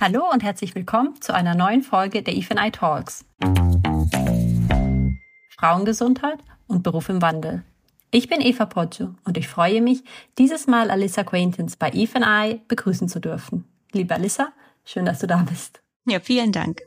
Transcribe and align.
Hallo 0.00 0.30
und 0.32 0.44
herzlich 0.44 0.76
willkommen 0.76 1.20
zu 1.20 1.34
einer 1.34 1.56
neuen 1.56 1.82
Folge 1.82 2.22
der 2.22 2.36
EFNI 2.36 2.70
Talks. 2.70 3.24
Frauengesundheit 5.58 6.38
und 6.68 6.84
Beruf 6.84 7.08
im 7.08 7.20
Wandel. 7.20 7.64
Ich 8.12 8.28
bin 8.28 8.40
Eva 8.40 8.66
Poggio 8.66 9.16
und 9.24 9.36
ich 9.36 9.48
freue 9.48 9.82
mich, 9.82 10.04
dieses 10.38 10.68
Mal 10.68 10.92
Alyssa 10.92 11.24
Quaintance 11.24 11.76
bei 11.76 11.90
EFNI 11.90 12.60
begrüßen 12.68 13.08
zu 13.08 13.18
dürfen. 13.18 13.64
Liebe 13.90 14.14
Alyssa, 14.14 14.52
schön, 14.84 15.04
dass 15.04 15.18
du 15.18 15.26
da 15.26 15.38
bist. 15.38 15.82
Ja, 16.06 16.20
vielen 16.20 16.52
Dank. 16.52 16.82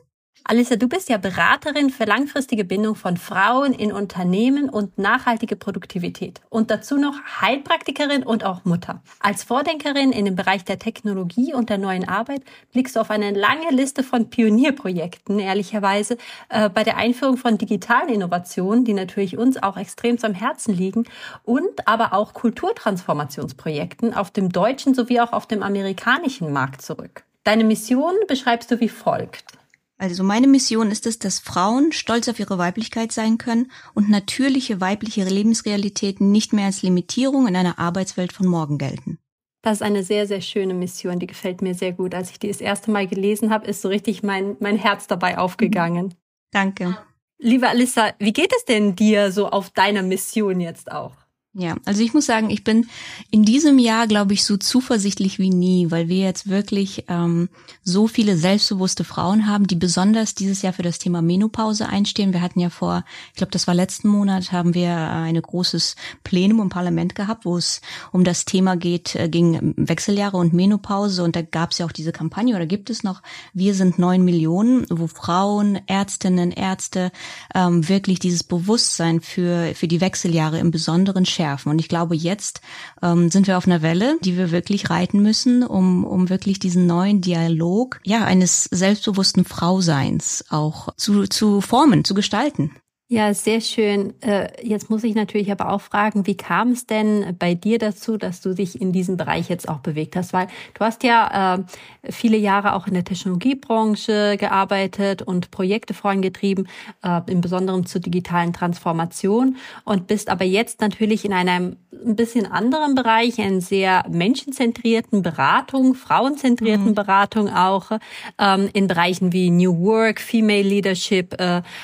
Alissa, 0.52 0.76
du 0.76 0.86
bist 0.86 1.08
ja 1.08 1.16
Beraterin 1.16 1.88
für 1.88 2.04
langfristige 2.04 2.64
Bindung 2.64 2.94
von 2.94 3.16
Frauen 3.16 3.72
in 3.72 3.90
Unternehmen 3.90 4.68
und 4.68 4.98
nachhaltige 4.98 5.56
Produktivität 5.56 6.42
und 6.50 6.70
dazu 6.70 6.98
noch 6.98 7.14
Heilpraktikerin 7.40 8.22
und 8.22 8.44
auch 8.44 8.66
Mutter. 8.66 9.02
Als 9.20 9.44
Vordenkerin 9.44 10.12
in 10.12 10.24
dem 10.24 10.34
Bereich 10.36 10.62
der 10.64 10.78
Technologie 10.78 11.54
und 11.54 11.70
der 11.70 11.78
neuen 11.78 12.06
Arbeit 12.06 12.42
blickst 12.72 12.96
du 12.96 13.00
auf 13.00 13.10
eine 13.10 13.30
lange 13.30 13.70
Liste 13.70 14.02
von 14.02 14.28
Pionierprojekten, 14.28 15.38
ehrlicherweise, 15.38 16.18
äh, 16.50 16.68
bei 16.68 16.82
der 16.82 16.98
Einführung 16.98 17.38
von 17.38 17.56
digitalen 17.56 18.10
Innovationen, 18.10 18.84
die 18.84 18.94
natürlich 18.94 19.38
uns 19.38 19.62
auch 19.62 19.78
extrem 19.78 20.18
am 20.22 20.34
Herzen 20.34 20.74
liegen 20.74 21.04
und 21.44 21.88
aber 21.88 22.12
auch 22.12 22.34
Kulturtransformationsprojekten 22.34 24.12
auf 24.12 24.30
dem 24.30 24.50
deutschen 24.50 24.92
sowie 24.92 25.20
auch 25.20 25.32
auf 25.32 25.46
dem 25.46 25.62
amerikanischen 25.62 26.52
Markt 26.52 26.82
zurück. 26.82 27.24
Deine 27.44 27.64
Mission 27.64 28.14
beschreibst 28.28 28.70
du 28.70 28.80
wie 28.80 28.90
folgt. 28.90 29.61
Also 30.02 30.24
meine 30.24 30.48
Mission 30.48 30.90
ist 30.90 31.06
es, 31.06 31.20
dass 31.20 31.38
Frauen 31.38 31.92
stolz 31.92 32.26
auf 32.26 32.40
ihre 32.40 32.58
Weiblichkeit 32.58 33.12
sein 33.12 33.38
können 33.38 33.70
und 33.94 34.10
natürliche 34.10 34.80
weibliche 34.80 35.22
Lebensrealitäten 35.22 36.32
nicht 36.32 36.52
mehr 36.52 36.66
als 36.66 36.82
Limitierung 36.82 37.46
in 37.46 37.54
einer 37.54 37.78
Arbeitswelt 37.78 38.32
von 38.32 38.48
morgen 38.48 38.78
gelten. 38.78 39.20
Das 39.62 39.74
ist 39.74 39.82
eine 39.82 40.02
sehr, 40.02 40.26
sehr 40.26 40.40
schöne 40.40 40.74
Mission, 40.74 41.20
die 41.20 41.28
gefällt 41.28 41.62
mir 41.62 41.74
sehr 41.74 41.92
gut. 41.92 42.16
Als 42.16 42.32
ich 42.32 42.40
die 42.40 42.48
das 42.48 42.60
erste 42.60 42.90
Mal 42.90 43.06
gelesen 43.06 43.50
habe, 43.50 43.68
ist 43.68 43.80
so 43.80 43.86
richtig 43.86 44.24
mein, 44.24 44.56
mein 44.58 44.76
Herz 44.76 45.06
dabei 45.06 45.38
aufgegangen. 45.38 46.14
Danke. 46.50 46.98
Liebe 47.38 47.68
Alissa, 47.68 48.12
wie 48.18 48.32
geht 48.32 48.52
es 48.56 48.64
denn 48.64 48.96
dir 48.96 49.30
so 49.30 49.50
auf 49.50 49.70
deiner 49.70 50.02
Mission 50.02 50.58
jetzt 50.58 50.90
auch? 50.90 51.14
Ja, 51.54 51.76
also 51.84 52.02
ich 52.02 52.14
muss 52.14 52.24
sagen, 52.24 52.48
ich 52.48 52.64
bin 52.64 52.86
in 53.30 53.44
diesem 53.44 53.78
Jahr, 53.78 54.06
glaube 54.06 54.32
ich, 54.32 54.42
so 54.42 54.56
zuversichtlich 54.56 55.38
wie 55.38 55.50
nie, 55.50 55.90
weil 55.90 56.08
wir 56.08 56.24
jetzt 56.24 56.48
wirklich 56.48 57.04
ähm, 57.08 57.50
so 57.84 58.06
viele 58.06 58.38
selbstbewusste 58.38 59.04
Frauen 59.04 59.46
haben, 59.46 59.66
die 59.66 59.74
besonders 59.74 60.34
dieses 60.34 60.62
Jahr 60.62 60.72
für 60.72 60.82
das 60.82 60.98
Thema 60.98 61.20
Menopause 61.20 61.90
einstehen. 61.90 62.32
Wir 62.32 62.40
hatten 62.40 62.58
ja 62.58 62.70
vor, 62.70 63.04
ich 63.32 63.36
glaube, 63.36 63.50
das 63.50 63.66
war 63.66 63.74
letzten 63.74 64.08
Monat, 64.08 64.50
haben 64.50 64.72
wir 64.72 64.96
ein 64.96 65.42
großes 65.42 65.96
Plenum 66.24 66.62
im 66.62 66.68
Parlament 66.70 67.14
gehabt, 67.14 67.44
wo 67.44 67.58
es 67.58 67.82
um 68.12 68.24
das 68.24 68.46
Thema 68.46 68.78
geht, 68.78 69.14
äh, 69.14 69.28
ging 69.28 69.74
Wechseljahre 69.76 70.38
und 70.38 70.54
Menopause. 70.54 71.22
Und 71.22 71.36
da 71.36 71.42
gab 71.42 71.72
es 71.72 71.78
ja 71.78 71.84
auch 71.84 71.92
diese 71.92 72.12
Kampagne 72.12 72.56
oder 72.56 72.64
gibt 72.64 72.88
es 72.88 73.02
noch, 73.02 73.20
wir 73.52 73.74
sind 73.74 73.98
neun 73.98 74.24
Millionen, 74.24 74.86
wo 74.88 75.06
Frauen, 75.06 75.80
Ärztinnen, 75.86 76.50
Ärzte 76.50 77.12
ähm, 77.54 77.86
wirklich 77.90 78.20
dieses 78.20 78.42
Bewusstsein 78.42 79.20
für, 79.20 79.74
für 79.74 79.86
die 79.86 80.00
Wechseljahre 80.00 80.58
im 80.58 80.70
Besonderen 80.70 81.26
schärfen. 81.42 81.70
Und 81.70 81.80
ich 81.80 81.88
glaube, 81.88 82.14
jetzt 82.14 82.60
ähm, 83.02 83.30
sind 83.30 83.46
wir 83.46 83.58
auf 83.58 83.66
einer 83.66 83.82
Welle, 83.82 84.16
die 84.22 84.36
wir 84.36 84.50
wirklich 84.52 84.90
reiten 84.90 85.22
müssen, 85.22 85.64
um, 85.64 86.04
um 86.04 86.28
wirklich 86.28 86.60
diesen 86.60 86.86
neuen 86.86 87.20
Dialog, 87.20 88.00
ja, 88.04 88.24
eines 88.24 88.64
selbstbewussten 88.64 89.44
Frauseins 89.44 90.44
auch 90.50 90.94
zu, 90.96 91.26
zu 91.26 91.60
formen, 91.60 92.04
zu 92.04 92.14
gestalten. 92.14 92.70
Ja, 93.12 93.34
sehr 93.34 93.60
schön. 93.60 94.14
Äh, 94.22 94.48
jetzt 94.66 94.88
muss 94.88 95.04
ich 95.04 95.14
natürlich 95.14 95.52
aber 95.52 95.70
auch 95.70 95.82
fragen, 95.82 96.26
wie 96.26 96.34
kam 96.34 96.70
es 96.70 96.86
denn 96.86 97.36
bei 97.38 97.52
dir 97.52 97.78
dazu, 97.78 98.16
dass 98.16 98.40
du 98.40 98.54
dich 98.54 98.80
in 98.80 98.90
diesem 98.90 99.18
Bereich 99.18 99.50
jetzt 99.50 99.68
auch 99.68 99.80
bewegt 99.80 100.16
hast? 100.16 100.32
Weil 100.32 100.46
du 100.72 100.80
hast 100.80 101.02
ja 101.02 101.58
äh, 101.58 101.62
viele 102.10 102.38
Jahre 102.38 102.72
auch 102.72 102.86
in 102.86 102.94
der 102.94 103.04
Technologiebranche 103.04 104.38
gearbeitet 104.38 105.20
und 105.20 105.50
Projekte 105.50 105.92
vorangetrieben, 105.92 106.68
äh, 107.04 107.20
im 107.26 107.42
Besonderen 107.42 107.84
zur 107.84 108.00
digitalen 108.00 108.54
Transformation 108.54 109.58
und 109.84 110.06
bist 110.06 110.30
aber 110.30 110.46
jetzt 110.46 110.80
natürlich 110.80 111.26
in 111.26 111.34
einem 111.34 111.76
ein 111.92 112.16
bisschen 112.16 112.46
anderen 112.46 112.94
Bereich, 112.94 113.38
einen 113.38 113.60
sehr 113.60 114.06
menschenzentrierten 114.08 115.22
Beratung, 115.22 115.94
frauenzentrierten 115.94 116.86
mhm. 116.86 116.94
Beratung 116.94 117.50
auch, 117.50 117.90
ähm, 118.38 118.70
in 118.72 118.86
Bereichen 118.86 119.34
wie 119.34 119.50
New 119.50 119.78
Work, 119.80 120.18
Female 120.18 120.62
Leadership, 120.62 121.36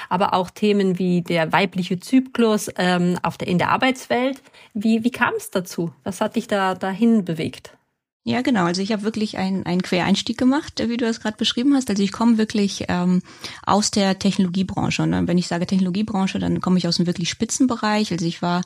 aber 0.08 0.34
auch 0.34 0.50
Themen 0.50 0.98
wie 0.98 1.17
der 1.22 1.52
weibliche 1.52 1.98
Zyklus 1.98 2.70
ähm, 2.76 3.18
auf 3.22 3.38
der, 3.38 3.48
in 3.48 3.58
der 3.58 3.70
Arbeitswelt. 3.70 4.42
Wie, 4.74 5.04
wie 5.04 5.10
kam 5.10 5.34
es 5.36 5.50
dazu? 5.50 5.92
Was 6.04 6.20
hat 6.20 6.36
dich 6.36 6.48
da 6.48 6.74
dahin 6.74 7.24
bewegt? 7.24 7.77
Ja, 8.28 8.42
genau. 8.42 8.64
Also 8.64 8.82
ich 8.82 8.92
habe 8.92 9.04
wirklich 9.04 9.38
einen, 9.38 9.64
einen 9.64 9.80
Quereinstieg 9.80 10.36
gemacht, 10.36 10.82
wie 10.86 10.98
du 10.98 11.06
es 11.06 11.20
gerade 11.20 11.38
beschrieben 11.38 11.74
hast. 11.74 11.88
Also 11.88 12.02
ich 12.02 12.12
komme 12.12 12.36
wirklich 12.36 12.84
ähm, 12.88 13.22
aus 13.64 13.90
der 13.90 14.18
Technologiebranche. 14.18 15.02
Und 15.02 15.26
wenn 15.26 15.38
ich 15.38 15.48
sage 15.48 15.64
Technologiebranche, 15.64 16.38
dann 16.38 16.60
komme 16.60 16.76
ich 16.76 16.86
aus 16.86 16.96
dem 16.96 17.06
wirklich 17.06 17.30
Spitzenbereich. 17.30 18.12
Also 18.12 18.26
ich 18.26 18.42
war, 18.42 18.60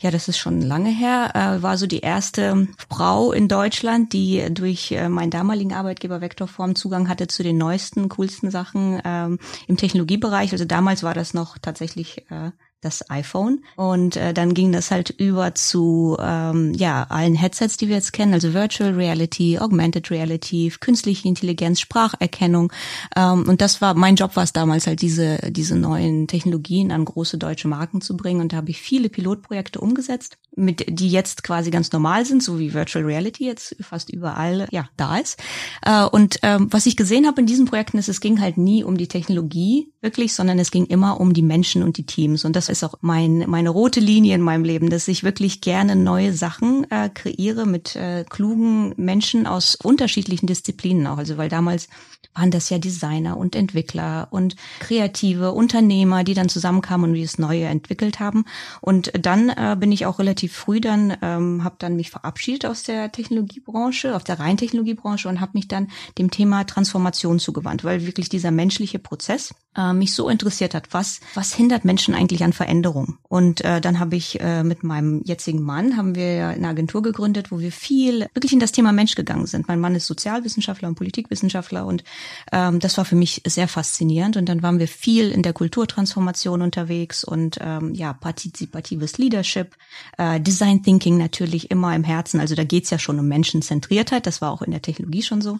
ja, 0.00 0.10
das 0.10 0.28
ist 0.28 0.38
schon 0.38 0.62
lange 0.62 0.88
her, 0.88 1.32
äh, 1.34 1.62
war 1.62 1.76
so 1.76 1.86
die 1.86 2.00
erste 2.00 2.68
Frau 2.88 3.32
in 3.32 3.48
Deutschland, 3.48 4.14
die 4.14 4.46
durch 4.50 4.92
äh, 4.92 5.10
meinen 5.10 5.30
damaligen 5.30 5.74
Arbeitgeber 5.74 6.22
Vektorform 6.22 6.74
Zugang 6.74 7.10
hatte 7.10 7.26
zu 7.26 7.42
den 7.42 7.58
neuesten, 7.58 8.08
coolsten 8.08 8.50
Sachen 8.50 8.98
ähm, 9.04 9.38
im 9.66 9.76
Technologiebereich. 9.76 10.52
Also 10.52 10.64
damals 10.64 11.02
war 11.02 11.12
das 11.12 11.34
noch 11.34 11.58
tatsächlich 11.58 12.30
äh, 12.30 12.52
das 12.82 13.08
iPhone. 13.10 13.64
Und 13.76 14.16
äh, 14.16 14.34
dann 14.34 14.54
ging 14.54 14.72
das 14.72 14.90
halt 14.90 15.10
über 15.10 15.54
zu 15.54 16.16
ähm, 16.20 16.74
ja 16.74 17.04
allen 17.04 17.34
Headsets, 17.34 17.76
die 17.76 17.88
wir 17.88 17.96
jetzt 17.96 18.12
kennen, 18.12 18.34
also 18.34 18.52
Virtual 18.52 18.92
Reality, 18.92 19.58
Augmented 19.58 20.10
Reality, 20.10 20.72
künstliche 20.80 21.28
Intelligenz, 21.28 21.80
Spracherkennung. 21.80 22.72
Ähm, 23.16 23.48
und 23.48 23.60
das 23.60 23.80
war 23.80 23.94
mein 23.94 24.16
Job, 24.16 24.36
war 24.36 24.42
es 24.42 24.52
damals 24.52 24.86
halt 24.86 25.00
diese 25.00 25.38
diese 25.50 25.76
neuen 25.76 26.26
Technologien 26.26 26.92
an 26.92 27.04
große 27.04 27.38
deutsche 27.38 27.68
Marken 27.68 28.00
zu 28.00 28.16
bringen. 28.16 28.40
Und 28.40 28.52
da 28.52 28.58
habe 28.58 28.70
ich 28.70 28.80
viele 28.80 29.08
Pilotprojekte 29.08 29.80
umgesetzt, 29.80 30.36
mit 30.54 30.84
die 30.88 31.08
jetzt 31.08 31.44
quasi 31.44 31.70
ganz 31.70 31.92
normal 31.92 32.26
sind, 32.26 32.42
so 32.42 32.58
wie 32.58 32.74
Virtual 32.74 33.04
Reality 33.04 33.46
jetzt 33.46 33.76
fast 33.80 34.10
überall 34.10 34.66
ja 34.72 34.88
da 34.96 35.18
ist. 35.18 35.38
Äh, 35.82 36.04
und 36.04 36.40
ähm, 36.42 36.66
was 36.70 36.86
ich 36.86 36.96
gesehen 36.96 37.26
habe 37.26 37.40
in 37.40 37.46
diesen 37.46 37.66
Projekten 37.66 37.98
ist, 37.98 38.08
es 38.08 38.20
ging 38.20 38.40
halt 38.40 38.58
nie 38.58 38.82
um 38.82 38.98
die 38.98 39.08
Technologie 39.08 39.92
wirklich, 40.00 40.34
sondern 40.34 40.58
es 40.58 40.70
ging 40.70 40.86
immer 40.86 41.20
um 41.20 41.32
die 41.32 41.42
Menschen 41.42 41.82
und 41.82 41.96
die 41.96 42.06
Teams. 42.06 42.44
Und 42.44 42.56
das 42.56 42.68
ist 42.72 42.82
auch 42.82 42.94
mein, 43.00 43.44
meine 43.48 43.70
rote 43.70 44.00
Linie 44.00 44.34
in 44.34 44.40
meinem 44.40 44.64
Leben, 44.64 44.90
dass 44.90 45.06
ich 45.06 45.22
wirklich 45.22 45.60
gerne 45.60 45.94
neue 45.94 46.32
Sachen 46.32 46.90
äh, 46.90 47.08
kreiere 47.08 47.66
mit 47.66 47.94
äh, 47.94 48.24
klugen 48.28 48.94
Menschen 48.96 49.46
aus 49.46 49.76
unterschiedlichen 49.76 50.46
Disziplinen 50.46 51.06
auch. 51.06 51.18
Also 51.18 51.36
weil 51.36 51.48
damals 51.48 51.88
waren 52.34 52.50
das 52.50 52.70
ja 52.70 52.78
Designer 52.78 53.36
und 53.36 53.54
Entwickler 53.54 54.28
und 54.30 54.56
kreative 54.80 55.52
Unternehmer, 55.52 56.24
die 56.24 56.34
dann 56.34 56.48
zusammenkamen 56.48 57.10
und 57.10 57.20
das 57.20 57.38
Neue 57.38 57.64
entwickelt 57.64 58.20
haben. 58.20 58.44
Und 58.80 59.12
dann 59.20 59.50
äh, 59.50 59.76
bin 59.78 59.92
ich 59.92 60.06
auch 60.06 60.18
relativ 60.18 60.54
früh 60.54 60.80
dann, 60.80 61.16
ähm, 61.20 61.62
habe 61.62 61.76
dann 61.78 61.96
mich 61.96 62.10
verabschiedet 62.10 62.64
aus 62.66 62.84
der 62.84 63.12
Technologiebranche, 63.12 64.16
aus 64.16 64.24
der 64.24 64.40
rein 64.40 64.56
Technologiebranche 64.56 65.28
und 65.28 65.40
habe 65.40 65.52
mich 65.54 65.68
dann 65.68 65.88
dem 66.16 66.30
Thema 66.30 66.64
Transformation 66.64 67.38
zugewandt, 67.38 67.84
weil 67.84 68.06
wirklich 68.06 68.28
dieser 68.28 68.50
menschliche 68.50 68.98
Prozess 68.98 69.54
äh, 69.76 69.92
mich 69.92 70.14
so 70.14 70.28
interessiert 70.28 70.74
hat. 70.74 70.88
Was, 70.92 71.20
was 71.34 71.52
hindert 71.52 71.84
Menschen 71.84 72.14
eigentlich 72.14 72.44
an 72.44 72.52
Veränderung? 72.62 73.18
Und 73.28 73.64
äh, 73.64 73.80
dann 73.80 73.98
habe 73.98 74.14
ich 74.14 74.40
äh, 74.40 74.62
mit 74.62 74.84
meinem 74.84 75.20
jetzigen 75.24 75.62
Mann, 75.62 75.96
haben 75.96 76.14
wir 76.14 76.46
eine 76.48 76.68
Agentur 76.68 77.02
gegründet, 77.02 77.50
wo 77.50 77.58
wir 77.58 77.72
viel 77.72 78.28
wirklich 78.34 78.52
in 78.52 78.60
das 78.60 78.70
Thema 78.70 78.92
Mensch 78.92 79.16
gegangen 79.16 79.46
sind. 79.46 79.66
Mein 79.66 79.80
Mann 79.80 79.96
ist 79.96 80.06
Sozialwissenschaftler 80.06 80.86
und 80.86 80.94
Politikwissenschaftler 80.94 81.84
und 81.84 82.04
ähm, 82.52 82.78
das 82.78 82.96
war 82.98 83.04
für 83.04 83.16
mich 83.16 83.42
sehr 83.44 83.66
faszinierend. 83.66 84.36
Und 84.36 84.48
dann 84.48 84.62
waren 84.62 84.78
wir 84.78 84.86
viel 84.86 85.32
in 85.32 85.42
der 85.42 85.52
Kulturtransformation 85.52 86.62
unterwegs 86.62 87.24
und 87.24 87.58
ähm, 87.60 87.94
ja, 87.94 88.12
partizipatives 88.12 89.18
Leadership, 89.18 89.74
äh, 90.18 90.40
Design 90.40 90.84
Thinking 90.84 91.18
natürlich 91.18 91.72
immer 91.72 91.96
im 91.96 92.04
Herzen. 92.04 92.38
Also 92.38 92.54
da 92.54 92.62
geht's 92.62 92.90
ja 92.90 93.00
schon 93.00 93.18
um 93.18 93.26
Menschenzentriertheit, 93.26 94.24
das 94.28 94.40
war 94.40 94.52
auch 94.52 94.62
in 94.62 94.70
der 94.70 94.82
Technologie 94.82 95.22
schon 95.22 95.42
so. 95.42 95.58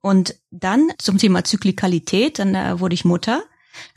Und 0.00 0.34
dann 0.50 0.88
zum 0.98 1.18
Thema 1.18 1.44
Zyklikalität, 1.44 2.40
dann 2.40 2.56
äh, 2.56 2.80
wurde 2.80 2.94
ich 2.94 3.04
Mutter. 3.04 3.44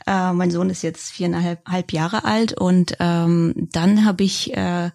Äh, 0.06 0.32
mein 0.32 0.50
Sohn 0.50 0.70
ist 0.70 0.82
jetzt 0.82 1.10
viereinhalb 1.10 1.92
Jahre 1.92 2.24
alt 2.24 2.52
und 2.52 2.96
ähm, 3.00 3.68
dann 3.72 4.04
habe 4.04 4.24
ich 4.24 4.54
äh, 4.56 4.90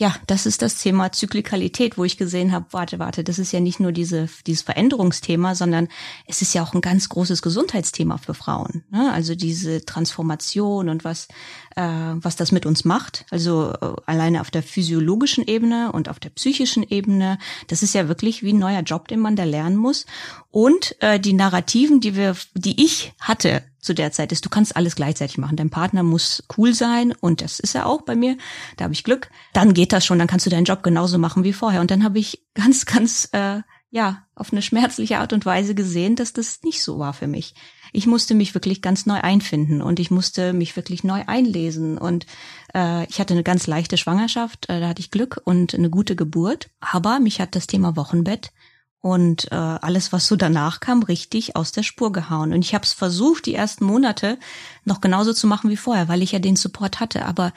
ja, 0.00 0.14
das 0.28 0.46
ist 0.46 0.62
das 0.62 0.76
Thema 0.76 1.10
Zyklikalität, 1.10 1.98
wo 1.98 2.04
ich 2.04 2.16
gesehen 2.16 2.52
habe, 2.52 2.66
warte, 2.70 3.00
warte, 3.00 3.24
das 3.24 3.40
ist 3.40 3.50
ja 3.50 3.58
nicht 3.58 3.80
nur 3.80 3.90
diese, 3.90 4.28
dieses 4.46 4.62
Veränderungsthema, 4.62 5.56
sondern 5.56 5.88
es 6.28 6.40
ist 6.40 6.54
ja 6.54 6.62
auch 6.62 6.72
ein 6.72 6.80
ganz 6.80 7.08
großes 7.08 7.42
Gesundheitsthema 7.42 8.16
für 8.16 8.32
Frauen. 8.32 8.84
Ne? 8.90 9.12
Also 9.12 9.34
diese 9.34 9.84
Transformation 9.84 10.88
und 10.88 11.02
was, 11.02 11.26
äh, 11.74 11.82
was 11.82 12.36
das 12.36 12.52
mit 12.52 12.64
uns 12.64 12.84
macht. 12.84 13.26
Also 13.32 13.72
äh, 13.72 13.94
alleine 14.06 14.40
auf 14.40 14.52
der 14.52 14.62
physiologischen 14.62 15.44
Ebene 15.44 15.90
und 15.90 16.08
auf 16.08 16.20
der 16.20 16.30
psychischen 16.30 16.84
Ebene. 16.84 17.36
Das 17.66 17.82
ist 17.82 17.92
ja 17.92 18.06
wirklich 18.06 18.44
wie 18.44 18.52
ein 18.52 18.58
neuer 18.60 18.82
Job, 18.82 19.08
den 19.08 19.18
man 19.18 19.34
da 19.34 19.42
lernen 19.42 19.76
muss. 19.76 20.06
Und 20.52 20.94
äh, 21.00 21.18
die 21.18 21.32
Narrativen, 21.32 21.98
die 21.98 22.14
wir, 22.14 22.36
die 22.54 22.84
ich 22.84 23.14
hatte 23.18 23.64
zu 23.88 23.94
der 23.94 24.12
Zeit 24.12 24.32
ist, 24.32 24.44
du 24.44 24.50
kannst 24.50 24.76
alles 24.76 24.96
gleichzeitig 24.96 25.38
machen. 25.38 25.56
Dein 25.56 25.70
Partner 25.70 26.02
muss 26.02 26.44
cool 26.58 26.74
sein 26.74 27.14
und 27.20 27.40
das 27.40 27.58
ist 27.58 27.74
er 27.74 27.86
auch 27.86 28.02
bei 28.02 28.14
mir. 28.14 28.36
Da 28.76 28.84
habe 28.84 28.92
ich 28.92 29.02
Glück. 29.02 29.30
Dann 29.54 29.72
geht 29.72 29.94
das 29.94 30.04
schon, 30.04 30.18
dann 30.18 30.28
kannst 30.28 30.44
du 30.44 30.50
deinen 30.50 30.66
Job 30.66 30.82
genauso 30.82 31.18
machen 31.18 31.42
wie 31.42 31.54
vorher. 31.54 31.80
Und 31.80 31.90
dann 31.90 32.04
habe 32.04 32.18
ich 32.18 32.44
ganz, 32.54 32.84
ganz 32.84 33.30
äh, 33.32 33.62
ja, 33.90 34.26
auf 34.34 34.52
eine 34.52 34.60
schmerzliche 34.60 35.18
Art 35.18 35.32
und 35.32 35.46
Weise 35.46 35.74
gesehen, 35.74 36.16
dass 36.16 36.34
das 36.34 36.60
nicht 36.62 36.82
so 36.82 36.98
war 36.98 37.14
für 37.14 37.26
mich. 37.26 37.54
Ich 37.94 38.06
musste 38.06 38.34
mich 38.34 38.52
wirklich 38.52 38.82
ganz 38.82 39.06
neu 39.06 39.18
einfinden 39.22 39.80
und 39.80 39.98
ich 39.98 40.10
musste 40.10 40.52
mich 40.52 40.76
wirklich 40.76 41.02
neu 41.02 41.24
einlesen. 41.26 41.96
Und 41.96 42.26
äh, 42.74 43.06
ich 43.06 43.18
hatte 43.18 43.32
eine 43.32 43.42
ganz 43.42 43.66
leichte 43.66 43.96
Schwangerschaft, 43.96 44.68
äh, 44.68 44.80
da 44.80 44.88
hatte 44.88 45.00
ich 45.00 45.10
Glück 45.10 45.40
und 45.44 45.74
eine 45.74 45.88
gute 45.88 46.14
Geburt. 46.14 46.68
Aber 46.80 47.20
mich 47.20 47.40
hat 47.40 47.54
das 47.54 47.66
Thema 47.66 47.96
Wochenbett 47.96 48.52
und 49.00 49.50
äh, 49.52 49.54
alles, 49.54 50.12
was 50.12 50.26
so 50.26 50.36
danach 50.36 50.80
kam, 50.80 51.02
richtig 51.02 51.56
aus 51.56 51.72
der 51.72 51.82
Spur 51.82 52.12
gehauen. 52.12 52.52
Und 52.52 52.64
ich 52.64 52.74
habe 52.74 52.84
es 52.84 52.92
versucht, 52.92 53.46
die 53.46 53.54
ersten 53.54 53.84
Monate 53.84 54.38
noch 54.84 55.00
genauso 55.00 55.32
zu 55.32 55.46
machen 55.46 55.70
wie 55.70 55.76
vorher, 55.76 56.08
weil 56.08 56.22
ich 56.22 56.32
ja 56.32 56.40
den 56.40 56.56
Support 56.56 56.98
hatte. 57.00 57.24
Aber 57.24 57.52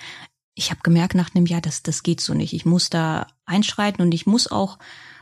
ich 0.54 0.70
habe 0.70 0.82
gemerkt 0.84 1.16
nach 1.16 1.34
einem 1.34 1.46
Jahr, 1.46 1.62
das, 1.62 1.82
das 1.82 2.04
geht 2.04 2.22
so 2.22 2.34
nicht. 2.34 2.54
Ich 2.54 2.66
muss 2.66 2.90
da 2.90 3.28
einschreiten 3.46 4.02
und 4.04 4.14
ich 4.14 4.26
muss 4.28 4.52
auch, 4.52 4.78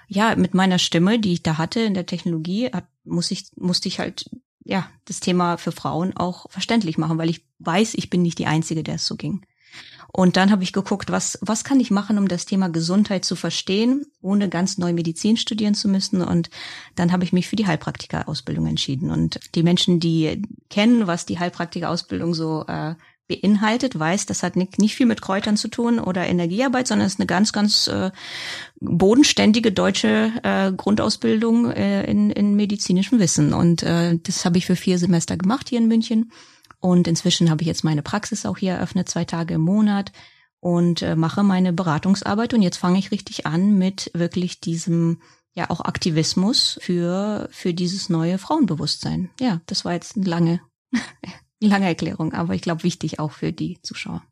ja, 0.07 0.35
mit 0.35 0.53
meiner 0.53 0.79
Stimme, 0.79 1.19
die 1.19 1.33
ich 1.33 1.43
da 1.43 1.57
hatte 1.57 1.81
in 1.81 1.93
der 1.93 2.05
Technologie, 2.05 2.69
muss 3.05 3.31
ich, 3.31 3.51
musste 3.55 3.87
ich 3.87 3.99
halt, 3.99 4.29
ja, 4.65 4.89
das 5.05 5.19
Thema 5.21 5.57
für 5.57 5.71
Frauen 5.71 6.17
auch 6.17 6.49
verständlich 6.49 6.97
machen, 6.97 7.17
weil 7.17 7.29
ich 7.29 7.45
weiß, 7.59 7.93
ich 7.93 8.09
bin 8.09 8.23
nicht 8.23 8.39
die 8.39 8.47
Einzige, 8.47 8.83
der 8.83 8.95
es 8.95 9.05
so 9.05 9.15
ging. 9.15 9.45
Und 10.11 10.37
dann 10.37 10.51
habe 10.51 10.63
ich 10.63 10.73
geguckt, 10.73 11.11
was, 11.11 11.37
was 11.41 11.63
kann 11.63 11.79
ich 11.79 11.91
machen, 11.91 12.17
um 12.17 12.27
das 12.27 12.45
Thema 12.45 12.69
Gesundheit 12.69 13.25
zu 13.25 13.35
verstehen, 13.35 14.05
ohne 14.21 14.49
ganz 14.49 14.77
neu 14.77 14.93
Medizin 14.93 15.37
studieren 15.37 15.75
zu 15.75 15.87
müssen. 15.87 16.21
Und 16.21 16.49
dann 16.95 17.11
habe 17.11 17.23
ich 17.23 17.33
mich 17.33 17.47
für 17.47 17.55
die 17.55 17.67
Heilpraktika-Ausbildung 17.67 18.65
entschieden. 18.67 19.11
Und 19.11 19.39
die 19.55 19.63
Menschen, 19.63 19.99
die 19.99 20.41
kennen, 20.69 21.07
was 21.07 21.25
die 21.25 21.39
Heilpraktika-Ausbildung 21.39 22.33
so 22.33 22.65
äh, 22.67 22.95
beinhaltet, 23.29 23.97
weiß, 23.97 24.25
das 24.25 24.43
hat 24.43 24.55
nicht, 24.55 24.79
nicht 24.79 24.95
viel 24.95 25.05
mit 25.05 25.21
Kräutern 25.21 25.55
zu 25.55 25.67
tun 25.67 25.99
oder 25.99 26.25
Energiearbeit, 26.25 26.87
sondern 26.87 27.05
es 27.05 27.13
ist 27.13 27.19
eine 27.19 27.27
ganz, 27.27 27.53
ganz 27.53 27.87
äh, 27.87 28.11
bodenständige 28.81 29.71
deutsche 29.71 30.33
äh, 30.43 30.71
Grundausbildung 30.73 31.71
äh, 31.71 32.09
in, 32.09 32.31
in 32.31 32.55
medizinischem 32.55 33.19
Wissen. 33.19 33.53
Und 33.53 33.83
äh, 33.83 34.17
das 34.23 34.43
habe 34.45 34.57
ich 34.57 34.65
für 34.65 34.75
vier 34.75 34.97
Semester 34.97 35.37
gemacht 35.37 35.69
hier 35.69 35.77
in 35.77 35.87
München. 35.87 36.31
Und 36.79 37.07
inzwischen 37.07 37.49
habe 37.49 37.61
ich 37.61 37.67
jetzt 37.67 37.83
meine 37.83 38.01
Praxis 38.01 38.45
auch 38.45 38.57
hier 38.57 38.73
eröffnet, 38.73 39.09
zwei 39.09 39.25
Tage 39.25 39.55
im 39.55 39.61
Monat 39.61 40.11
und 40.59 41.01
äh, 41.01 41.15
mache 41.15 41.43
meine 41.43 41.73
Beratungsarbeit. 41.73 42.53
Und 42.53 42.61
jetzt 42.61 42.77
fange 42.77 42.99
ich 42.99 43.11
richtig 43.11 43.45
an 43.45 43.77
mit 43.77 44.11
wirklich 44.13 44.59
diesem 44.59 45.21
ja 45.53 45.69
auch 45.69 45.81
Aktivismus 45.81 46.79
für 46.81 47.49
für 47.51 47.73
dieses 47.73 48.09
neue 48.09 48.37
Frauenbewusstsein. 48.37 49.29
Ja, 49.39 49.61
das 49.65 49.83
war 49.83 49.93
jetzt 49.93 50.15
eine 50.15 50.25
lange 50.25 50.61
lange 51.59 51.87
Erklärung, 51.87 52.33
aber 52.33 52.53
ich 52.53 52.61
glaube 52.61 52.83
wichtig 52.83 53.19
auch 53.19 53.31
für 53.31 53.51
die 53.51 53.79
Zuschauer. 53.81 54.23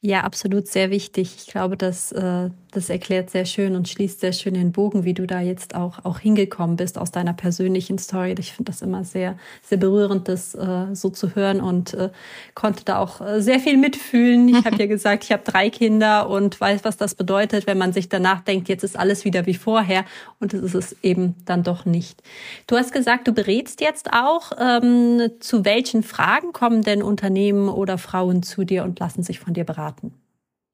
Ja, 0.00 0.22
absolut 0.22 0.68
sehr 0.68 0.90
wichtig. 0.90 1.34
Ich 1.38 1.46
glaube, 1.46 1.78
dass 1.78 2.12
äh, 2.12 2.50
das 2.76 2.90
erklärt 2.90 3.30
sehr 3.30 3.44
schön 3.44 3.76
und 3.76 3.88
schließt 3.88 4.20
sehr 4.20 4.32
schön 4.32 4.54
den 4.54 4.72
Bogen, 4.72 5.04
wie 5.04 5.14
du 5.14 5.26
da 5.26 5.40
jetzt 5.40 5.74
auch, 5.74 6.04
auch 6.04 6.18
hingekommen 6.18 6.76
bist 6.76 6.98
aus 6.98 7.10
deiner 7.10 7.32
persönlichen 7.32 7.98
Story. 7.98 8.34
Ich 8.38 8.52
finde 8.52 8.72
das 8.72 8.82
immer 8.82 9.04
sehr, 9.04 9.36
sehr 9.62 9.78
berührend, 9.78 10.28
das 10.28 10.54
äh, 10.54 10.94
so 10.94 11.10
zu 11.10 11.34
hören 11.34 11.60
und 11.60 11.94
äh, 11.94 12.10
konnte 12.54 12.84
da 12.84 12.98
auch 12.98 13.20
äh, 13.20 13.40
sehr 13.40 13.60
viel 13.60 13.76
mitfühlen. 13.76 14.48
Ich 14.48 14.64
habe 14.64 14.76
ja 14.76 14.86
gesagt, 14.94 15.24
ich 15.24 15.32
habe 15.32 15.42
drei 15.44 15.70
Kinder 15.70 16.28
und 16.28 16.60
weiß, 16.60 16.84
was 16.84 16.96
das 16.96 17.14
bedeutet, 17.14 17.66
wenn 17.66 17.78
man 17.78 17.92
sich 17.92 18.08
danach 18.08 18.40
denkt, 18.40 18.68
jetzt 18.68 18.84
ist 18.84 18.98
alles 18.98 19.24
wieder 19.24 19.46
wie 19.46 19.54
vorher 19.54 20.04
und 20.40 20.54
es 20.54 20.62
ist 20.62 20.74
es 20.74 20.96
eben 21.02 21.36
dann 21.44 21.62
doch 21.62 21.84
nicht. 21.84 22.22
Du 22.66 22.76
hast 22.76 22.92
gesagt, 22.92 23.28
du 23.28 23.32
berätst 23.32 23.80
jetzt 23.80 24.12
auch. 24.12 24.52
Ähm, 24.58 25.30
zu 25.40 25.64
welchen 25.64 26.02
Fragen 26.02 26.52
kommen 26.52 26.82
denn 26.82 27.02
Unternehmen 27.02 27.68
oder 27.68 27.98
Frauen 27.98 28.42
zu 28.42 28.64
dir 28.64 28.84
und 28.84 28.98
lassen 28.98 29.22
sich 29.22 29.40
von 29.40 29.54
dir 29.54 29.64
beraten? 29.64 30.12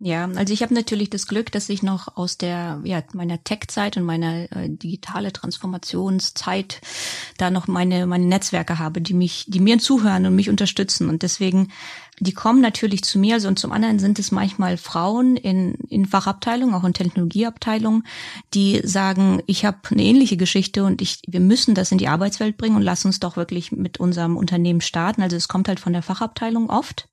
Ja, 0.03 0.27
also 0.35 0.55
ich 0.55 0.63
habe 0.63 0.73
natürlich 0.73 1.11
das 1.11 1.27
Glück, 1.27 1.53
dass 1.53 1.69
ich 1.69 1.83
noch 1.83 2.17
aus 2.17 2.39
der 2.39 2.81
ja 2.85 3.03
meiner 3.13 3.45
Tech-Zeit 3.45 3.99
und 3.99 4.05
meiner 4.05 4.51
äh, 4.51 4.71
digitale 4.71 5.31
Transformationszeit 5.31 6.81
da 7.37 7.51
noch 7.51 7.69
meine 7.69 8.07
meine 8.07 8.25
Netzwerke 8.25 8.79
habe, 8.79 9.03
die 9.03 9.13
mich, 9.13 9.45
die 9.49 9.61
mir 9.61 9.79
zuhören 9.79 10.25
und 10.25 10.35
mich 10.35 10.49
unterstützen 10.49 11.11
und 11.11 11.23
deswegen 11.23 11.69
die 12.19 12.33
kommen 12.33 12.63
natürlich 12.63 13.05
zu 13.05 13.19
mir. 13.19 13.35
Also 13.35 13.49
und 13.49 13.59
zum 13.59 13.73
anderen 13.73 13.99
sind 13.99 14.19
es 14.19 14.33
manchmal 14.33 14.79
Frauen 14.79 15.37
in 15.37 15.75
in 15.91 16.07
Fachabteilungen, 16.07 16.75
auch 16.75 16.85
in 16.85 16.95
Technologieabteilungen, 16.95 18.05
die 18.55 18.81
sagen, 18.83 19.43
ich 19.45 19.67
habe 19.67 19.81
eine 19.91 20.03
ähnliche 20.03 20.39
Geschichte 20.39 20.85
und 20.85 21.03
ich 21.03 21.21
wir 21.29 21.41
müssen 21.41 21.75
das 21.75 21.93
in 21.93 21.99
die 21.99 22.09
Arbeitswelt 22.09 22.57
bringen 22.57 22.77
und 22.77 22.83
lass 22.83 23.05
uns 23.05 23.21
doch 23.21 23.37
wirklich 23.37 23.71
mit 23.71 24.01
unserem 24.01 24.39
Unternehmen 24.39 24.81
starten. 24.81 25.21
Also 25.21 25.37
es 25.37 25.49
kommt 25.49 25.69
halt 25.69 25.79
von 25.79 25.93
der 25.93 26.03
Fachabteilung 26.03 26.71
oft. 26.71 27.11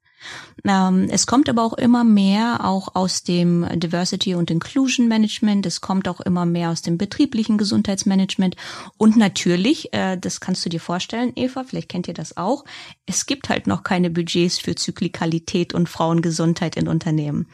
Ähm, 0.63 1.07
es 1.09 1.27
kommt 1.27 1.49
aber 1.49 1.63
auch 1.63 1.73
immer 1.73 2.03
mehr 2.03 2.65
auch 2.65 2.95
aus 2.95 3.23
dem 3.23 3.65
Diversity 3.79 4.35
und 4.35 4.51
Inclusion 4.51 5.07
Management. 5.07 5.65
Es 5.65 5.81
kommt 5.81 6.07
auch 6.07 6.19
immer 6.21 6.45
mehr 6.45 6.71
aus 6.71 6.81
dem 6.81 6.97
betrieblichen 6.97 7.57
Gesundheitsmanagement. 7.57 8.55
Und 8.97 9.17
natürlich, 9.17 9.93
äh, 9.93 10.17
das 10.17 10.39
kannst 10.39 10.65
du 10.65 10.69
dir 10.69 10.79
vorstellen, 10.81 11.31
Eva, 11.35 11.63
vielleicht 11.63 11.89
kennt 11.89 12.07
ihr 12.07 12.13
das 12.13 12.37
auch, 12.37 12.65
es 13.05 13.25
gibt 13.25 13.49
halt 13.49 13.67
noch 13.67 13.83
keine 13.83 14.09
Budgets 14.09 14.59
für 14.59 14.75
Zyklikalität 14.75 15.73
und 15.73 15.89
Frauengesundheit 15.89 16.75
in 16.75 16.87
Unternehmen. 16.87 17.47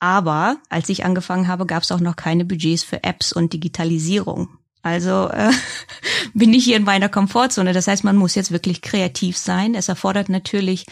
Aber 0.00 0.56
als 0.70 0.88
ich 0.88 1.04
angefangen 1.04 1.46
habe, 1.46 1.66
gab 1.66 1.82
es 1.82 1.92
auch 1.92 2.00
noch 2.00 2.16
keine 2.16 2.44
Budgets 2.44 2.82
für 2.82 3.04
Apps 3.04 3.32
und 3.32 3.52
Digitalisierung. 3.52 4.48
Also 4.82 5.28
äh, 5.28 5.52
bin 6.34 6.54
ich 6.54 6.64
hier 6.64 6.76
in 6.76 6.84
meiner 6.84 7.08
Komfortzone. 7.08 7.72
Das 7.72 7.86
heißt, 7.86 8.02
man 8.02 8.16
muss 8.16 8.34
jetzt 8.34 8.50
wirklich 8.50 8.80
kreativ 8.80 9.36
sein. 9.36 9.74
Es 9.74 9.88
erfordert 9.88 10.30
natürlich 10.30 10.86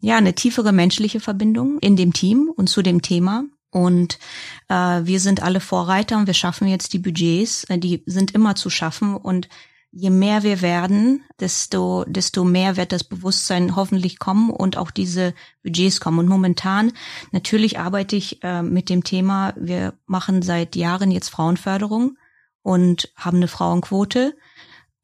ja 0.00 0.16
eine 0.16 0.34
tiefere 0.34 0.72
menschliche 0.72 1.20
Verbindung 1.20 1.78
in 1.80 1.96
dem 1.96 2.12
Team 2.12 2.50
und 2.54 2.68
zu 2.68 2.82
dem 2.82 3.02
Thema. 3.02 3.44
Und 3.70 4.18
äh, 4.68 4.74
wir 4.74 5.20
sind 5.20 5.42
alle 5.42 5.60
Vorreiter 5.60 6.16
und 6.16 6.26
wir 6.26 6.34
schaffen 6.34 6.68
jetzt 6.68 6.92
die 6.94 6.98
Budgets, 6.98 7.64
äh, 7.64 7.78
die 7.78 8.02
sind 8.06 8.30
immer 8.30 8.54
zu 8.54 8.70
schaffen 8.70 9.14
und 9.14 9.48
je 9.90 10.10
mehr 10.10 10.42
wir 10.42 10.60
werden, 10.62 11.22
desto, 11.40 12.04
desto 12.06 12.44
mehr 12.44 12.76
wird 12.76 12.92
das 12.92 13.04
Bewusstsein 13.04 13.74
hoffentlich 13.74 14.18
kommen 14.18 14.50
und 14.50 14.76
auch 14.76 14.90
diese 14.90 15.34
Budgets 15.62 16.00
kommen. 16.00 16.18
Und 16.18 16.28
momentan, 16.28 16.92
natürlich 17.32 17.78
arbeite 17.78 18.16
ich 18.16 18.42
äh, 18.42 18.62
mit 18.62 18.88
dem 18.90 19.04
Thema, 19.04 19.54
wir 19.56 19.94
machen 20.06 20.42
seit 20.42 20.76
Jahren 20.76 21.10
jetzt 21.10 21.30
Frauenförderung 21.30 22.16
und 22.62 23.12
haben 23.16 23.38
eine 23.38 23.48
Frauenquote. 23.48 24.36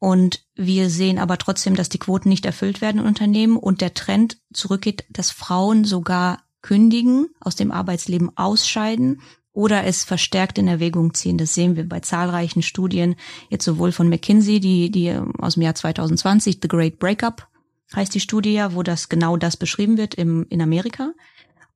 Und 0.05 0.45
wir 0.53 0.91
sehen 0.91 1.17
aber 1.17 1.39
trotzdem, 1.39 1.75
dass 1.75 1.89
die 1.89 1.97
Quoten 1.97 2.29
nicht 2.29 2.45
erfüllt 2.45 2.79
werden 2.79 2.99
in 2.99 3.07
Unternehmen 3.07 3.57
und 3.57 3.81
der 3.81 3.95
Trend 3.95 4.37
zurückgeht, 4.53 5.03
dass 5.09 5.31
Frauen 5.31 5.83
sogar 5.83 6.43
kündigen, 6.61 7.29
aus 7.39 7.55
dem 7.55 7.71
Arbeitsleben 7.71 8.29
ausscheiden 8.37 9.21
oder 9.51 9.83
es 9.85 10.03
verstärkt 10.03 10.59
in 10.59 10.67
Erwägung 10.67 11.15
ziehen. 11.15 11.39
Das 11.39 11.55
sehen 11.55 11.75
wir 11.75 11.89
bei 11.89 12.01
zahlreichen 12.01 12.61
Studien, 12.61 13.15
jetzt 13.49 13.65
sowohl 13.65 13.91
von 13.91 14.07
McKinsey, 14.07 14.59
die, 14.59 14.91
die 14.91 15.11
aus 15.39 15.55
dem 15.55 15.63
Jahr 15.63 15.73
2020, 15.73 16.59
The 16.61 16.67
Great 16.67 16.99
Breakup 16.99 17.47
heißt 17.95 18.13
die 18.13 18.19
Studie 18.19 18.53
ja, 18.53 18.75
wo 18.75 18.83
das 18.83 19.09
genau 19.09 19.37
das 19.37 19.57
beschrieben 19.57 19.97
wird 19.97 20.13
im, 20.13 20.45
in 20.49 20.61
Amerika. 20.61 21.13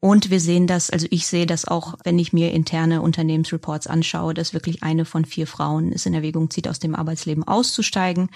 Und 0.02 0.30
wir 0.30 0.40
sehen 0.40 0.66
das, 0.66 0.90
also 0.90 1.08
ich 1.10 1.28
sehe 1.28 1.46
das 1.46 1.66
auch, 1.66 1.96
wenn 2.06 2.20
ich 2.20 2.32
mir 2.32 2.52
interne 2.54 3.02
Unternehmensreports 3.02 3.88
anschaue, 3.88 4.34
dass 4.34 4.54
wirklich 4.54 4.82
eine 4.82 5.04
von 5.04 5.26
vier 5.26 5.46
Frauen 5.46 5.92
es 5.92 6.06
in 6.06 6.14
Erwägung 6.14 6.50
zieht, 6.50 6.70
aus 6.70 6.80
dem 6.80 6.96
Arbeitsleben 6.96 7.44
auszusteigen. 7.44 8.30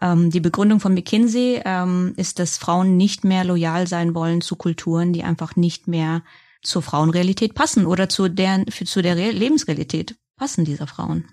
Ähm, 0.00 0.30
die 0.30 0.40
Begründung 0.40 0.78
von 0.78 0.94
McKinsey 0.94 1.60
ähm, 1.64 2.12
ist, 2.16 2.38
dass 2.38 2.56
Frauen 2.56 2.96
nicht 2.96 3.24
mehr 3.24 3.42
loyal 3.42 3.88
sein 3.88 4.14
wollen 4.14 4.42
zu 4.42 4.54
Kulturen, 4.54 5.12
die 5.12 5.24
einfach 5.24 5.56
nicht 5.56 5.88
mehr 5.88 6.22
zur 6.62 6.82
Frauenrealität 6.82 7.54
passen 7.54 7.86
oder 7.86 8.08
zu 8.08 8.28
deren, 8.28 8.66
für, 8.66 8.84
zu 8.84 9.02
der 9.02 9.16
Lebensrealität 9.16 10.16
passen 10.36 10.64
dieser 10.64 10.86
Frauen. 10.86 11.24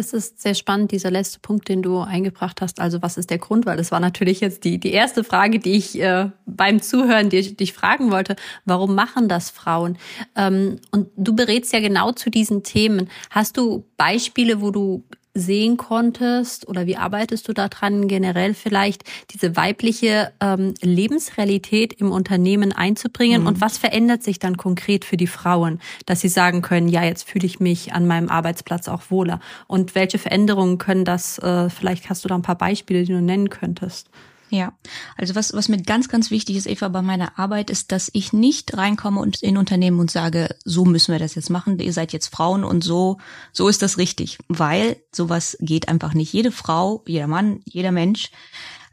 Das 0.00 0.14
ist 0.14 0.40
sehr 0.40 0.54
spannend, 0.54 0.92
dieser 0.92 1.10
letzte 1.10 1.40
Punkt, 1.40 1.68
den 1.68 1.82
du 1.82 1.98
eingebracht 1.98 2.62
hast. 2.62 2.80
Also 2.80 3.02
was 3.02 3.18
ist 3.18 3.28
der 3.28 3.36
Grund? 3.36 3.66
Weil 3.66 3.76
das 3.76 3.92
war 3.92 4.00
natürlich 4.00 4.40
jetzt 4.40 4.64
die, 4.64 4.80
die 4.80 4.92
erste 4.92 5.24
Frage, 5.24 5.58
die 5.58 5.72
ich 5.72 6.00
äh, 6.00 6.30
beim 6.46 6.80
Zuhören 6.80 7.28
dich, 7.28 7.54
dich 7.54 7.74
fragen 7.74 8.10
wollte. 8.10 8.34
Warum 8.64 8.94
machen 8.94 9.28
das 9.28 9.50
Frauen? 9.50 9.98
Ähm, 10.36 10.76
und 10.90 11.08
du 11.18 11.36
berätst 11.36 11.74
ja 11.74 11.80
genau 11.80 12.12
zu 12.12 12.30
diesen 12.30 12.62
Themen. 12.62 13.10
Hast 13.28 13.58
du 13.58 13.84
Beispiele, 13.98 14.62
wo 14.62 14.70
du 14.70 15.04
sehen 15.34 15.76
konntest 15.76 16.66
oder 16.68 16.86
wie 16.86 16.96
arbeitest 16.96 17.46
du 17.48 17.52
daran 17.52 18.08
generell 18.08 18.54
vielleicht 18.54 19.04
diese 19.30 19.56
weibliche 19.56 20.32
ähm, 20.40 20.74
Lebensrealität 20.80 21.92
im 21.92 22.10
Unternehmen 22.10 22.72
einzubringen 22.72 23.42
mhm. 23.42 23.46
und 23.46 23.60
was 23.60 23.78
verändert 23.78 24.22
sich 24.22 24.38
dann 24.40 24.56
konkret 24.56 25.04
für 25.04 25.16
die 25.16 25.28
Frauen, 25.28 25.80
dass 26.06 26.20
sie 26.20 26.28
sagen 26.28 26.62
können, 26.62 26.88
ja, 26.88 27.04
jetzt 27.04 27.28
fühle 27.28 27.46
ich 27.46 27.60
mich 27.60 27.92
an 27.92 28.06
meinem 28.06 28.28
Arbeitsplatz 28.28 28.88
auch 28.88 29.02
wohler 29.10 29.40
und 29.68 29.94
welche 29.94 30.18
Veränderungen 30.18 30.78
können 30.78 31.04
das, 31.04 31.38
äh, 31.38 31.70
vielleicht 31.70 32.10
hast 32.10 32.24
du 32.24 32.28
da 32.28 32.34
ein 32.34 32.42
paar 32.42 32.58
Beispiele, 32.58 33.04
die 33.04 33.12
du 33.12 33.22
nennen 33.22 33.50
könntest. 33.50 34.10
Ja, 34.50 34.72
also 35.16 35.36
was, 35.36 35.52
was 35.52 35.68
mir 35.68 35.80
ganz, 35.80 36.08
ganz 36.08 36.32
wichtig 36.32 36.56
ist, 36.56 36.66
Eva, 36.66 36.88
bei 36.88 37.02
meiner 37.02 37.38
Arbeit, 37.38 37.70
ist, 37.70 37.92
dass 37.92 38.10
ich 38.12 38.32
nicht 38.32 38.76
reinkomme 38.76 39.20
und 39.20 39.40
in 39.42 39.56
Unternehmen 39.56 40.00
und 40.00 40.10
sage, 40.10 40.56
so 40.64 40.84
müssen 40.84 41.12
wir 41.12 41.20
das 41.20 41.36
jetzt 41.36 41.50
machen, 41.50 41.78
ihr 41.78 41.92
seid 41.92 42.12
jetzt 42.12 42.34
Frauen 42.34 42.64
und 42.64 42.82
so, 42.82 43.18
so 43.52 43.68
ist 43.68 43.80
das 43.80 43.96
richtig. 43.96 44.38
Weil 44.48 44.96
sowas 45.12 45.56
geht 45.60 45.88
einfach 45.88 46.14
nicht. 46.14 46.32
Jede 46.32 46.50
Frau, 46.50 47.04
jeder 47.06 47.28
Mann, 47.28 47.60
jeder 47.64 47.92
Mensch 47.92 48.30